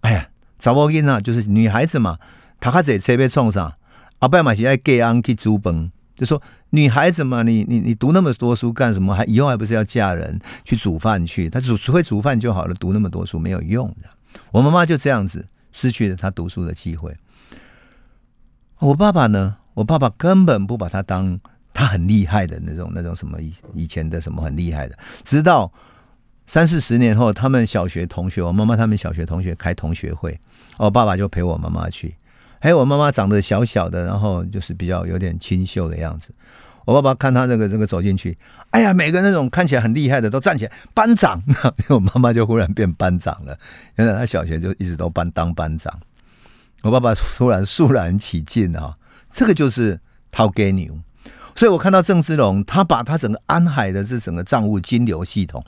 [0.00, 0.28] 哎呀，
[0.58, 2.18] 查某囡仔，就是女孩子嘛，
[2.58, 3.74] 她还在车边冲上，
[4.20, 5.92] 阿伯嘛是爱给安去煮崩。
[6.14, 9.14] 就说女孩子嘛，你你你读那么多书干什么？
[9.14, 11.48] 还以后还不是要嫁人去煮饭去？
[11.48, 14.08] 她煮只会煮饭就好了，读那么多书没有用的。
[14.52, 17.16] 我妈妈就这样子失去了他读书的机会。
[18.78, 19.56] 我爸爸呢？
[19.74, 21.38] 我爸爸根本不把他当
[21.72, 24.98] 他很厉害的那种那种什么以以前的什么很厉害的。
[25.24, 25.72] 直到
[26.46, 30.38] 三四十年后，他们小学同学，我妈妈他们小学同学开同学会，
[30.76, 32.16] 我爸爸就陪我妈妈去。
[32.58, 36.34] 还有我妈妈长得小小的，然后就是比较有点清秀的样子。
[36.84, 38.36] 我爸爸看他这个这个走进去，
[38.70, 41.42] 哎呀，每个那种看起来很厉害的都站起来，班长。
[41.90, 43.58] 我妈妈就忽然变班长了。
[43.96, 45.92] 原来他小学就一直都班当班长。
[46.82, 48.94] 我爸爸突然肃然起敬啊，
[49.30, 50.98] 这个就是掏给牛。
[51.54, 55.64] 所以我看到郑芝龙，他把他整个安海的这整个账务金流系统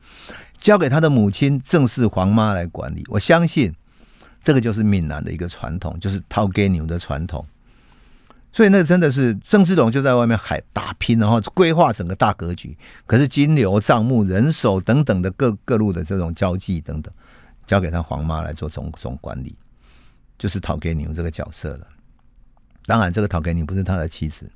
[0.58, 3.04] 交给他的母亲郑氏黄妈来管理。
[3.08, 3.72] 我相信。
[4.44, 7.44] 这个就是闽南的一个传统，就是掏给牛的传统。
[8.52, 12.76] 所以那真的是郑芝龙就在外面海打拼，然后规划整个大格局。
[13.06, 17.12] 可是金流、账目、人手等等的各各路的这种交际等等，
[17.66, 19.56] 交给他黄妈来做总总管理，
[20.38, 21.86] 就是头家娘这个角色了。
[22.84, 24.50] 当然，这个头家娘不是他的妻子。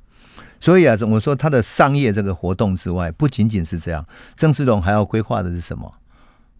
[0.61, 4.07] 所以啊，我说他的商业这个活动之外，不仅仅是这样，
[4.37, 5.91] 郑芝龙还要规划的是什么？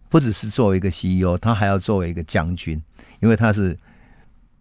[0.09, 2.81] 不只是作为一个 CEO，他还要作为一个将军。
[3.19, 3.77] 因为他是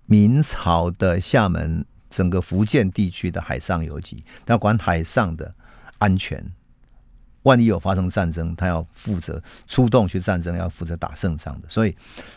[0.06, 1.84] 明朝的厦门
[2.16, 5.54] 整个福建地区的海上游击，他管海上的
[5.98, 6.42] 安全。
[7.42, 11.68] 万一有发生战争，他要负责出动去战争，要负责打胜仗的。
[11.68, 11.94] 所以，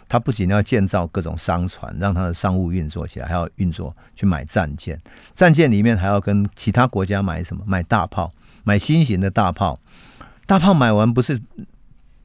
[0.09, 4.99] 他不仅要建造各种商船，让他的商务运作起来，还要运作去买战舰。
[5.33, 7.63] 战舰里面还要跟其他国家买什么？
[7.65, 8.29] 买大炮，
[8.65, 9.79] 买新型的大炮。
[10.45, 11.39] 大炮买完不是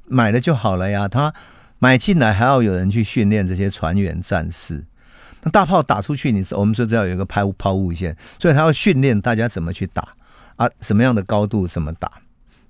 [0.06, 1.06] 买了就好了呀？
[1.06, 1.32] 他
[1.78, 4.84] 买进来还要有人去训练这些船员战士。
[5.44, 10.08] 那大炮打出去，你是我们就知道有一个抛抛物线，所以他要训练大家怎么去打
[10.56, 10.68] 啊？
[10.80, 12.10] 什么样的高度怎么打？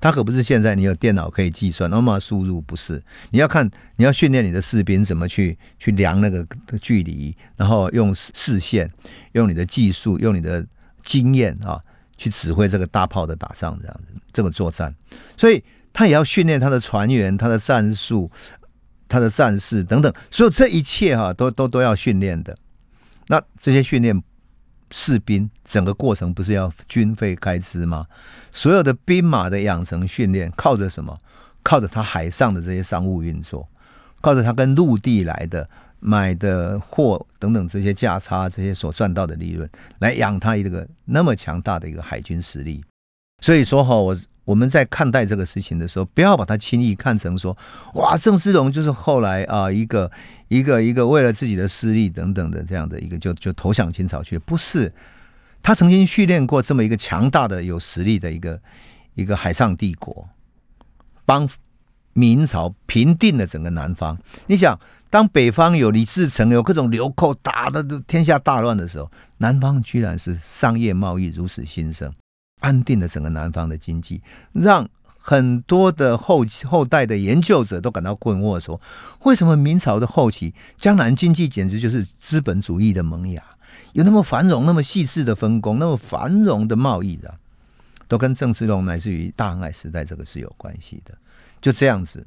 [0.01, 3.03] 他可不是现在你有电脑可以计算，那么输入不是？
[3.31, 6.47] 你要看，你要训练你的士兵怎么去去量那个
[6.79, 8.91] 距离，然后用视线，
[9.33, 10.67] 用你的技术，用你的
[11.03, 11.81] 经验啊，
[12.19, 14.95] 去指挥这个大炮的打仗，这样子这个作战。
[15.39, 18.31] 所以他也要训练他的船员、他的战术、
[19.09, 22.55] 他的战士等等，所有这一切哈、都都都要训练的。
[23.27, 24.23] 那这些训练。
[24.91, 28.07] 士兵整个过程不是要军费开支吗？
[28.53, 31.19] 所有的兵马的养成训练靠着什么？
[31.65, 33.67] 靠着他海上的这些商务运作，
[34.21, 42.85] 靠着他跟陆地来的买的货等等这些价差，这些所赚到的利润来养他一个那么强大的一个海军实力。
[43.41, 44.17] 所以说哈，我。
[44.45, 47.57] 我们在看待这个事情的时候，不要把它轻易看成说，
[47.95, 50.11] 哇，郑芝龙就是后来啊，一个
[50.49, 54.93] 一个一个为了自己的私利等等的这样的一个就就投降清朝去，不是，
[55.63, 58.61] 他曾经训练过这么一个强大的有实力的一个
[59.15, 60.29] 一个海上帝国，
[61.25, 61.49] 帮
[62.13, 64.19] 明朝平定了整个南方。
[64.47, 64.79] 你想，
[65.09, 72.13] 当北方有李自成有各种流寇打的天下大乱的时候，南方居然是商业贸易如此兴盛。
[72.65, 74.23] 安定了整个南方的经济，
[74.55, 78.81] 让很多的后后代的研究者都感到困惑，说
[79.25, 83.43] 为什么明朝的后期江南经济简直就是资本主义的萌芽，
[83.93, 87.35] 有那么繁荣、那么细致的分工、那么繁荣的贸易的，
[88.09, 91.15] 都跟郑芝龙乃至于大航海时代这个是有关系的。
[91.61, 92.27] 就这样子，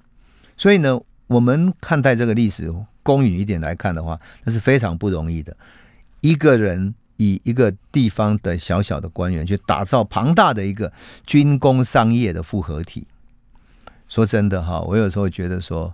[0.55, 2.71] 所以呢，我们看待这个历史
[3.01, 5.57] 公允一点来看的话，那是非常不容易的，
[6.21, 6.93] 一个人。
[7.17, 10.91] 以一个地方的小小的官员去打造庞大的一个
[11.25, 13.05] 军工商业的复合体，
[14.07, 15.93] 说真的哈，我有时候觉得说，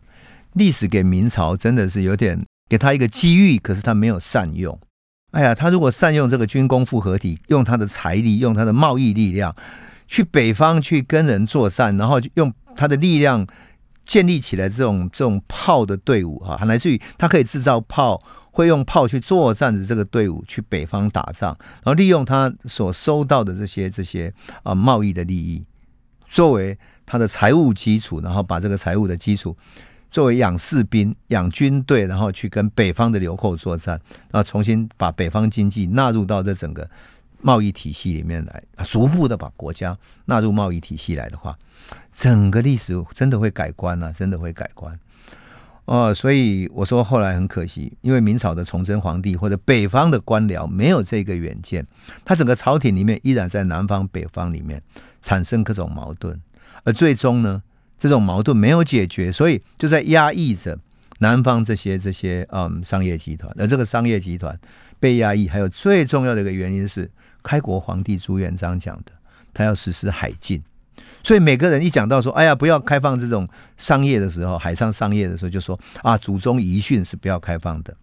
[0.53, 4.79] 历史给明朝真的是有点给他一个机遇，可是他没有善用。
[5.31, 9.55] 哎呀，他如果善用这个军工复合体，用他的财力，用他的贸易力量，
[10.07, 13.47] 去北方去跟人作战，然后用他的力量
[14.03, 18.21] 建立起来这种这种炮的队伍哈，还来自于他可以制造炮。
[18.55, 25.65] 会用炮去作战的这个队伍去北方打仗，然后利用他所收到的这些这些啊贸易的利益
[26.29, 29.57] 作为他的财务基础，然后把这个财务的基础
[30.11, 36.87] 作为养士兵、养军队，然后去跟北方的流寇作战，然后重新把北方经济纳入到这整个
[37.41, 41.57] 贸易体系里面来，逐步的把国家纳入贸易体系来的话，
[42.15, 44.97] 整个历史真的会改观啊，真的会改观。
[45.85, 51.85] 哦，所以我说后来很可惜，因为明朝的崇祯皇帝或者北方的官僚没有这个远见，
[52.23, 54.81] 他整个朝廷里面依然在南方、北方里面
[55.21, 56.39] 产生各种矛盾，
[56.85, 57.61] 而最终呢，
[57.99, 60.79] 这种矛盾没有解决，所以就在压抑着
[61.19, 64.57] 南方这些这些嗯商业集团，而这个商业集团
[65.01, 67.11] 被压抑，还有最重要的一个原因是
[67.43, 69.11] 开国皇帝朱元璋讲的，
[69.53, 70.63] 他要实施海禁。
[71.23, 77.95] 所以每个人一讲到说，哎呀，不要开放这种商业的时候，海上商业的时候，就说啊，祖宗遗训是不要开放的，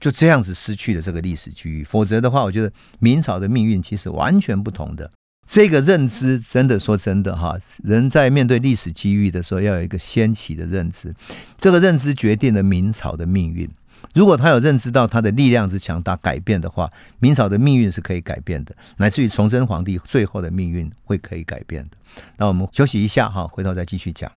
[0.00, 1.84] 就这样子失去了这个历史机遇。
[1.84, 5.10] 否则的话，我觉得明朝的命运其实完全不同的。
[5.52, 11.14] 这个认知真的说真的哈，人在面对历史机遇的时候，要有一个先期的认知，
[11.58, 13.68] 这个认知决定了明朝的命运。
[14.14, 21.90] 如果他有认知到他的力量之强大，改变的话，明朝的命运是可以改变的，乃至于崇祯皇帝最后的命运会可以改变的。
[22.38, 24.32] 那我们休息一下哈，回头再继续讲。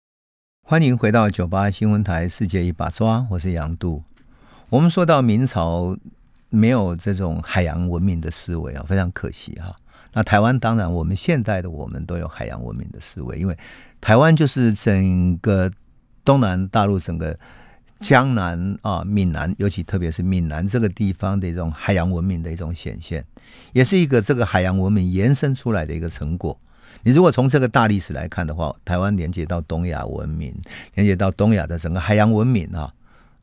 [0.64, 4.04] 欢迎回到九八新闻台《世界一把抓》，我是杨度。
[4.70, 5.98] 我们说到明朝
[6.50, 9.74] 没有这种海洋文明的思维啊，非常可惜哈。
[10.16, 13.56] 那台湾当然，我们现代的我们都有海洋文明的思维，因为
[14.02, 15.70] 台湾就是整个
[16.24, 17.38] 东南大陆整个。
[18.02, 23.24] 江南啊，闽南，尤其特别是闽南这个地方的一种海洋文明的一种显现，
[23.72, 26.56] 也是一个这个海洋文明延伸出来的一个成果。
[27.04, 30.54] 你如果从这个大历史来看的话，台湾连接到东亚文明，
[30.96, 32.94] 连接到东亚的整个海洋文明啊，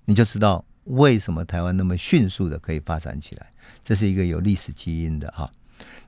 [0.04, 3.46] 你就知道为什么台湾那么迅速的可以发展起来，
[3.82, 5.50] 这是一个有历史基因的哈。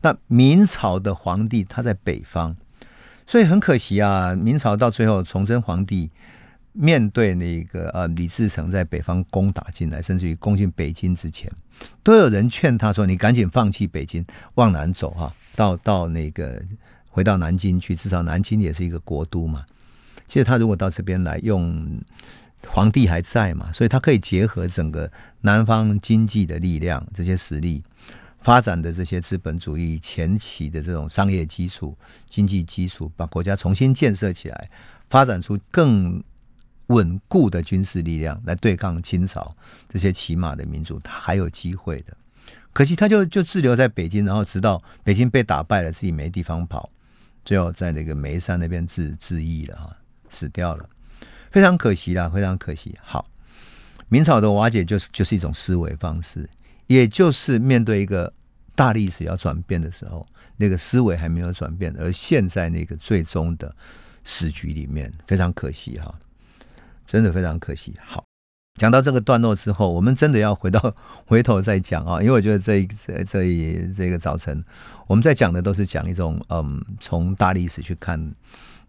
[0.05, 2.55] 那明朝的皇帝他在北方，
[3.27, 6.11] 所以很可惜啊，明朝到最后崇祯皇帝。
[6.77, 11.49] 面对那个呃李自成在北方攻打进来，甚至于攻进北京之前，
[12.03, 14.27] 都有人劝他说：“你赶紧放弃北京，
[14.57, 16.61] 往南走哈，到到那个
[17.09, 19.65] 回到南京去，至少南京也是一个国都嘛。
[20.27, 22.03] 其实他如果到这边来，用
[22.67, 25.09] 皇帝还在嘛，所以他可以结合整个
[25.43, 27.85] 南方经济的力量，这些实力
[28.45, 31.99] 发展的这些资本主义前期的这种商业基础、
[32.31, 34.71] 经济基础，把国家重新建设起来，
[35.11, 36.23] 发展出更。”
[36.89, 39.57] 稳固的军事力量来对抗清朝
[39.89, 42.15] 这些骑马的民族，他还有机会的。
[42.75, 46.91] 可惜他就就滞留在北京，然后直到北京被打败了，自己没地方跑，
[47.43, 49.97] 最后在那个眉山那边自自缢了哈，
[50.29, 50.87] 死掉了，
[51.51, 52.95] 非常可惜啦，非常可惜。
[53.03, 53.27] 好，
[54.11, 56.47] 明朝的瓦解就是就是一种思维方式，
[56.87, 58.33] 也就是面对一个
[58.75, 60.27] 大历史要转变的时候，
[60.57, 63.75] 那个思维还没有转变，而现在那个最终的
[64.25, 66.15] 死局里面，非常可惜哈。
[67.07, 67.95] 真的非常可惜。
[68.03, 68.25] 好，
[68.81, 70.95] 讲到这个段落之后，我们真的要回到
[71.27, 74.65] 回头再讲啊，因为我觉得这一这这一这个早晨，
[75.07, 78.35] 我们在讲的都是讲一种嗯，从大历史去看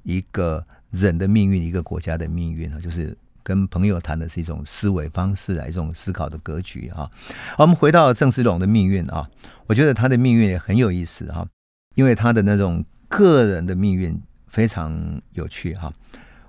[0.03, 3.15] 一个人的命运，一个国家的命运啊，就是
[3.45, 7.07] 跟朋友谈的是一种思维方式啊，一种思考的格局啊。
[7.55, 9.29] 好，我们回到郑芝龙的命运啊，
[9.67, 11.47] 我觉得他的命运也很有意思哈，
[11.93, 15.93] 因为他的那种个人的命运非常有趣哈。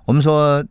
[0.03, 0.65] 我们说。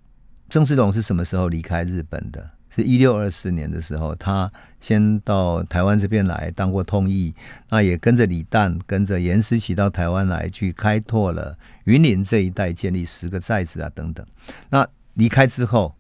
[0.49, 2.49] 郑芝龙是什么时候离开日本的？
[2.71, 4.49] 是一六二四年的时候，他
[4.81, 7.35] 先到台湾这边来当过通译，
[7.69, 14.25] 那也跟着李旦、跟着严思齐到台湾来去开拓了云林这一带，建立十个寨子啊等等。
[14.71, 15.96] 那离开之后，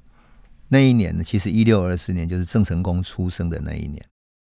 [0.68, 4.04] 那一年呢，其实一六二四年就是郑成功出生的那一年，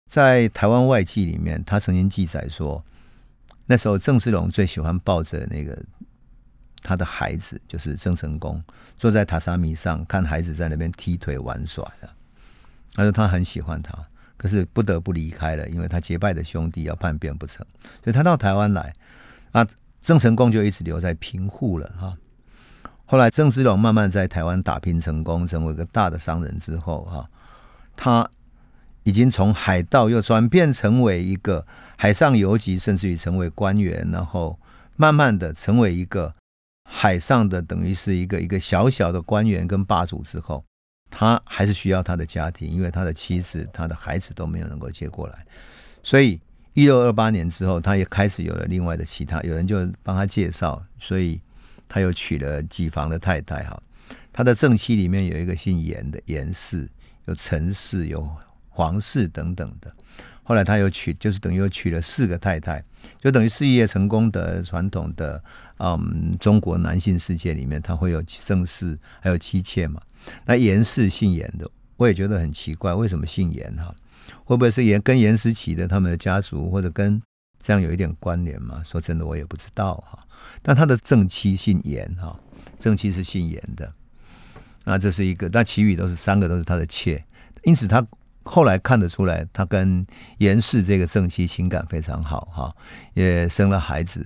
[0.09, 2.83] 在台湾外记里面，他曾经记载说，
[3.65, 5.77] 那时候郑芝龙最喜欢抱着那个。
[6.83, 8.63] 他的孩子就是郑成功，
[8.97, 12.09] 坐在榻沙米上看孩子在那边踢腿玩耍的。
[12.93, 13.97] 他说他很喜欢他，
[14.37, 17.65] 可是不得不离开了，因为他结拜的兄弟要叛变不成，
[18.03, 18.93] 所以他到台湾来。
[19.51, 19.67] 啊，
[20.01, 22.15] 郑成功就一直留在平户了哈。
[23.07, 27.25] 后来郑芝龙慢慢在台湾打拼成功，成为一个大的商人之后哈，
[27.95, 28.29] 他
[29.01, 34.59] 已经从海盗又转变成为一个海上游击，甚至于成为官员，然后
[34.95, 36.35] 慢慢的成为一个。
[36.89, 40.63] 海上的等于是一个一个小小的官员跟霸主之后，
[41.09, 45.45] 他还是需要他的家庭，因为他的妻子、他的孩子都没有能够接过来，
[46.01, 46.39] 所以
[46.71, 51.41] 一六二八年之后，他也开始有了另外的其他，有人就帮他介绍，所以
[51.87, 53.81] 他又娶了几房的太太哈。
[54.31, 56.87] 他的正妻里面有一个姓严的严氏，
[57.25, 58.29] 有陈氏，有
[58.69, 59.91] 黄氏等等的。
[60.43, 62.81] 后来他又娶，就是等于又娶了四个太太，
[63.19, 65.43] 就等于事业成功的传统的
[65.79, 69.99] 嗯中国男性世界里面，他会有正室，还有妻妾嘛。
[70.45, 73.93] 那严氏姓严的，我也觉得很奇怪，为什么姓严哈？
[74.45, 77.21] 会不会是严跟严思齐的他们的家族，或者跟
[77.61, 78.81] 这样有一点关联嘛？
[78.85, 80.25] 说真的，我也不知道哈。
[80.61, 82.35] 但他的正妻姓严哈，
[82.79, 83.91] 正妻是姓严的，
[84.83, 87.23] 那这是一个，那其余都是三个都是他的妾，
[87.63, 88.05] 因此他。
[88.49, 90.07] 后来看得出来，他跟
[90.37, 92.73] 严氏这个正妻情感非常好哈，
[93.13, 94.25] 也生了孩子，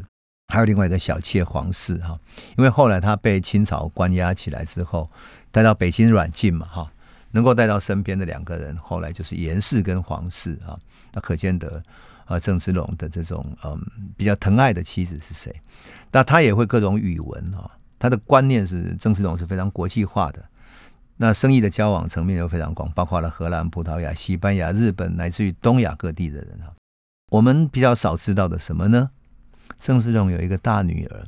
[0.54, 2.16] 还有另外一个小妾黄氏哈。
[2.56, 5.10] 因为后来他被清朝关押起来之后，
[5.50, 6.94] 带到北京软禁嘛哈，
[7.32, 10.78] 能够带到身边的两个人，后来就是严氏跟黄氏哈。
[11.12, 11.82] 那可见得
[12.26, 13.84] 啊，郑芝龙的这种嗯
[14.16, 15.52] 比较疼爱的妻子是谁？
[16.12, 20.44] 那他也会各种语文哈，他的观念是郑世龙是非常国际化的。
[21.18, 26.74] 那生意的交往层面又非常广，包括了荷兰、葡萄牙、西班牙、日本，乃至于东亚各地的人哈。
[27.30, 29.12] 我们比较少知道的什么呢？
[29.80, 31.24] 郑世龙有一个大女儿，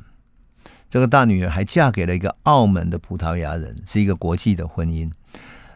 [0.90, 5.10] 这个大女儿还嫁给了一个澳门的葡萄牙人，是一个国际的婚姻。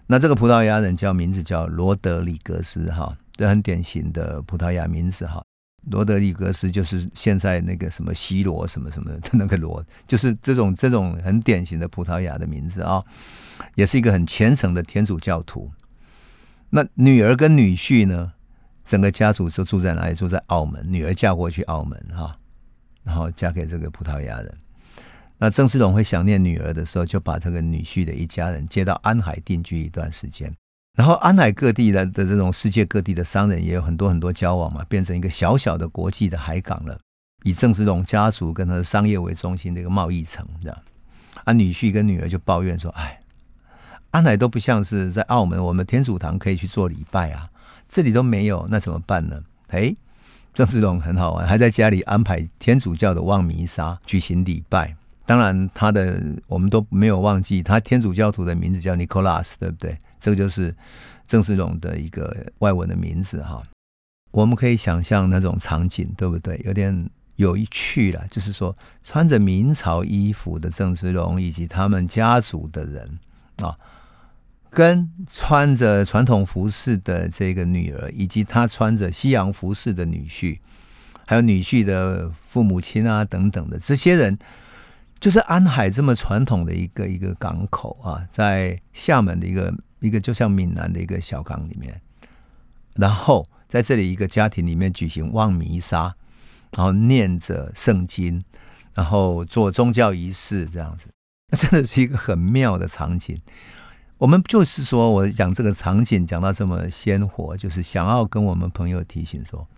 [0.06, 5.42] 那这个葡萄牙人叫名字叫罗德里格斯哈，这很典型的葡萄牙名字哈。
[5.90, 13.02] 罗德里格斯就是现在那个什么西罗什么什么的那个罗，就是这种这种很典型的葡萄牙的名字啊，
[13.74, 15.70] 也是一个很虔诚的天主教徒。
[16.70, 18.32] 那女儿跟女婿呢，
[18.84, 20.14] 整个家族就住在哪里？
[20.14, 20.84] 住在澳门。
[20.86, 22.36] 女儿嫁过去澳门哈，
[23.02, 24.54] 然后嫁给这个葡萄牙人。
[25.38, 30.52] 那郑芝龙会想念女儿的时候，就把这个女婿的一家人接到安海定居一段时间。
[30.98, 36.98] 然后，安海各地的的这种世界各地的商人也有很多很多交往嘛，变成一个小小的国际的海港了，
[37.44, 40.76] 以郑芝龙家族跟他的商业为中心的一个贸易城，这样。
[41.44, 43.20] 啊，女婿跟女儿就抱怨说：“哎，
[44.10, 47.48] 安海都不像是在澳门，我们天主堂可以去做礼拜啊，
[47.88, 49.40] 这里都没有，那怎么办呢？”
[49.70, 49.94] 哎，
[50.52, 59.96] 郑芝龙很好玩，还在家里安排天主教的望弥撒举行礼拜，当然他的我们都没有忘记，他天主教徒的名字叫 Nicholas，对不对？
[60.20, 60.74] 这个就是
[61.26, 63.62] 郑芝龙的一个外文的名字哈。
[64.30, 66.60] 我们可以想象那种场景，对不对？
[66.64, 73.18] 有点有趣了，就是说穿着明朝衣服的郑芝龙以及他们家族的人
[73.58, 73.76] 啊。
[74.70, 80.58] 跟穿着传统服饰的这个女儿，以及她穿着西洋服饰的女婿，
[81.26, 84.38] 还有女婿的父母亲啊等等的这些人，
[85.18, 92.00] 就是安海这么传统的一个一个港口啊，在厦门的一个一个就像闽南的一个小港里面，
[92.94, 96.14] 然后在这里一个家庭里面举行望弥撒，
[96.72, 98.42] 然后念着圣经，
[98.94, 101.08] 然后做宗教仪式这样子，
[101.52, 103.40] 那真的是一个很妙的场景。
[104.18, 109.68] 我们就是说，我讲这个场景讲到这么鲜活，就是想要跟我们朋友提醒说：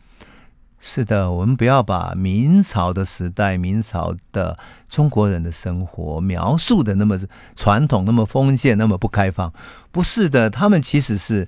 [0.83, 4.59] 是的，我们不要把明朝的时代、明朝的
[4.89, 7.21] 中国人的生活描述的那么
[7.55, 9.53] 传统、那么封建、那么不开放。
[9.93, 11.47] 不是的，他们其实是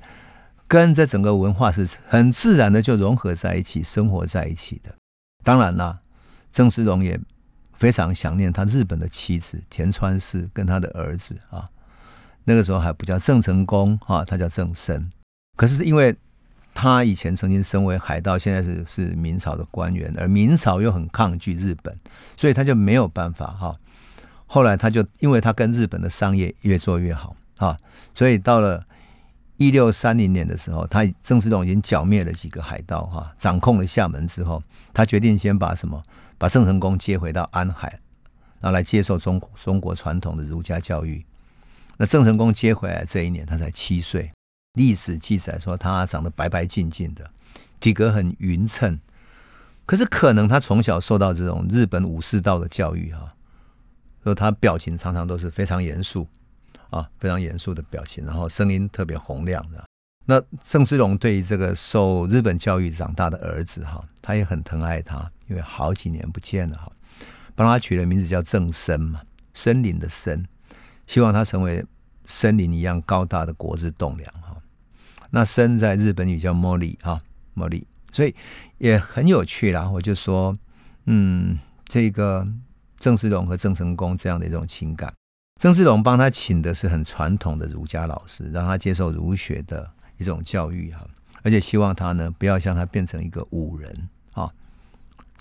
[0.69, 4.95] 跟这整个文化是很自然的就融合在一起、生活在一起的。
[5.43, 6.01] 当然啦，
[6.53, 7.19] 郑芝龙也
[7.73, 11.65] 非常想念他日本的妻子田川氏跟他的儿子啊。
[12.45, 15.11] 那个时候还不叫郑成功哈，他叫郑生。
[15.57, 16.15] 可是因为
[16.75, 21.97] 他以前曾经身为海盗，现在是是明朝的官员，而明朝又很抗拒日本，
[22.37, 23.77] 所以他就没有办法哈。
[24.47, 27.79] 后来他就因为他跟日本的商业越做越好啊，
[28.15, 28.85] 所以到了
[29.57, 34.63] 一六三零年的时候，他郑芝龙已经剿灭了几个海盗哈，掌控了厦门之后，
[34.93, 36.03] 他决定先把什么
[36.37, 37.89] 把郑成功接回到安海，
[38.61, 41.25] 然后来接受中中国传统的儒家教育。
[41.97, 44.31] 那郑成功接回来这一年，他才七岁。
[44.75, 47.31] 历史记载说他长得白白净净的，
[47.81, 48.99] 体格很匀称。
[49.85, 53.25] 可是可能他从小受到这种日本武士道的教育哈，
[54.23, 56.27] 所以他表情常常都是非常严肃
[56.91, 59.85] 啊，非常严肃的表情，然后声音特别洪亮的。
[60.25, 66.91] 那郑芝龙对于这个受日本教育长大的儿子哈，他也很疼爱他，因为好几年不见了哈，
[67.55, 69.21] 帮他取了名字叫郑森嘛，
[69.53, 70.47] 森林的森。
[71.09, 71.85] 希望他成为
[72.25, 74.33] 森林一样高大的国之栋梁。
[75.35, 77.21] 那生在日本语叫茉莉哈，
[77.57, 78.35] 茉莉，所以
[78.79, 79.89] 也很有趣啦。
[79.89, 80.55] 我就说，
[81.07, 82.47] 嗯，这个
[82.99, 85.13] 郑芝龙和郑成功这样的一种情感，
[85.61, 91.07] 郑芝龙帮他请的是很传统的儒家老师，让他接受儒学的一种教育哈，
[91.43, 94.09] 而且希望他呢不要像他变成一个武人。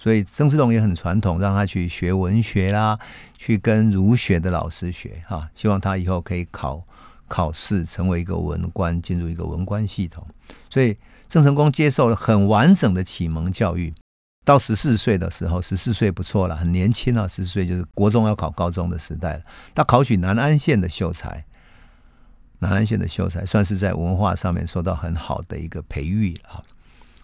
[0.03, 2.97] 所以郑芝龙也很传统，让他去学文学啦，
[3.37, 6.83] 去跟儒学的老师学哈，希望他以后可以考
[7.31, 10.27] 考试，成为一个文官，进入一个文官系统。
[10.69, 10.97] 所以
[11.29, 13.93] 郑成功接受了很完整的启蒙教育，
[14.43, 19.43] 到十四岁的时候，十四岁不错了，很年轻啊，十四岁就是国中要考高中的时代了。
[19.73, 21.45] 他考取南安县的秀才，
[22.59, 26.61] 南安县的秀才算是在文化上面受到很好的一个培育啊。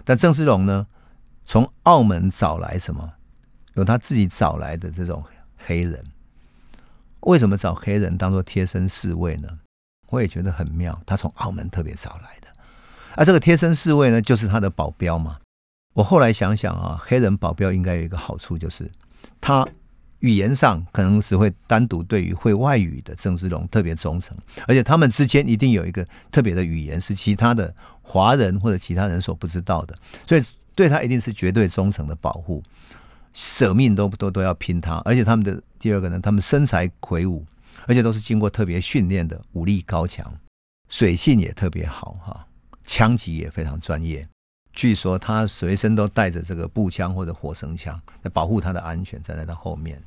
[0.06, 0.88] 但郑芝龙呢？
[1.50, 3.14] 从澳门找来什么？
[3.76, 5.24] 有他自己找来的这种
[5.58, 6.04] 黑人。
[7.22, 9.48] 为什么找黑人当做贴身侍卫呢？
[10.10, 11.00] 我也觉得很妙。
[11.06, 12.48] 他从澳门特别找来的，
[13.16, 15.38] 而、这个贴身侍卫呢，就是他的保镖嘛。
[15.94, 18.90] 我后来想想啊，黑人保镖应该有一个好处，就是
[19.42, 19.68] 他
[20.20, 24.38] 语言上可能只会单独对于会外语的郑芝龙特别忠诚，
[24.68, 29.96] 而且他们之间一定有一个特别的语言，是其他的华人或者其他人所不知道的，
[30.26, 30.44] 所以。
[30.78, 32.62] 对他一定是绝对忠诚的保护，
[33.34, 35.02] 舍命都都都要拼他。
[35.06, 37.44] 而且他们的第二个呢，他们身材魁梧，
[37.88, 40.32] 而且都是经过特别训练的，武力高强，
[40.90, 42.46] 水性也特别好哈，
[42.86, 44.28] 枪击也非常专业。
[44.74, 50.00] 据说他随身都带着这个步枪或者火绳枪来保护他的安全，站在他后面。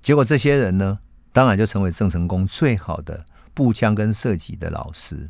[0.00, 0.98] 结果这些人呢，
[1.32, 5.28] 当然就成为郑成功最好的步枪跟射击的老师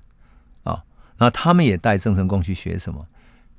[0.65, 0.85] 啊。
[1.17, 3.07] 那他们也带郑成功去学什么？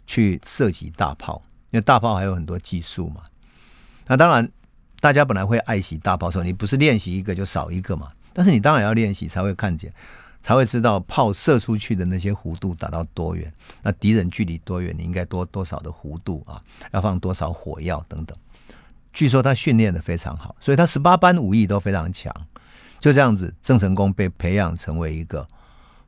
[0.06, 1.42] 去射击大炮，
[1.72, 3.24] 因为大炮还有很多技术嘛。
[4.06, 4.52] 那当然，
[5.06, 8.12] 大家本来会爱惜大炮，说你不是练习一个就少一个嘛。
[8.34, 9.94] 但是你当然要练习，才会看见，
[10.42, 13.54] 才会知道炮射出去的那些弧度达到多远，
[13.84, 16.60] 那敌人距离多远，你应该多多少的弧度啊，
[16.92, 18.36] 要放多少火药等等。
[19.14, 22.34] 据说他训练得非常好，所以他十八般武艺都非常强。
[23.00, 25.48] 就这样子，郑成功被培养成为一个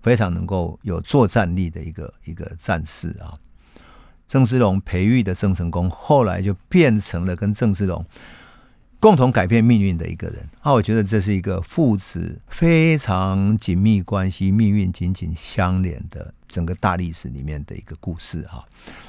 [0.01, 3.37] 非常能够有作战力的一个一个战士啊。
[4.27, 8.03] 郑芝龙培育的郑成功，后来就变成了跟郑芝龙
[8.99, 10.47] 共同改变命运的一个人。
[10.61, 18.65] 啊，我觉得这是一个父子非常紧密关系、命运紧紧相连的整个大历史里面的一个故事哈。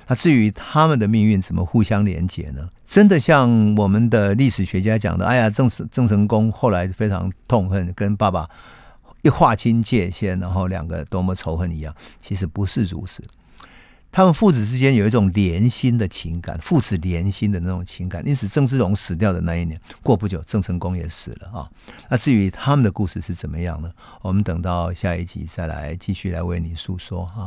[0.06, 2.68] 那至于他们的命运怎么互相连结呢？
[2.86, 8.48] 真的像我们的历史学家讲的，哎呀，郑郑成功后来非常痛恨，跟爸爸
[9.22, 11.94] 一划清界限，然后两个多么仇恨一样。
[12.20, 13.22] 其实不是如此，
[14.10, 18.26] 他们父子之间有一种连心的情感，父子连心的那种情感。
[18.26, 21.70] 因此，郑芝龙死掉的那一年，过不久，郑成功也死了啊。
[22.08, 23.92] 那至于他们的故事是怎么样呢？
[24.22, 27.46] 我们等到下一集再来继续来为你诉说哈。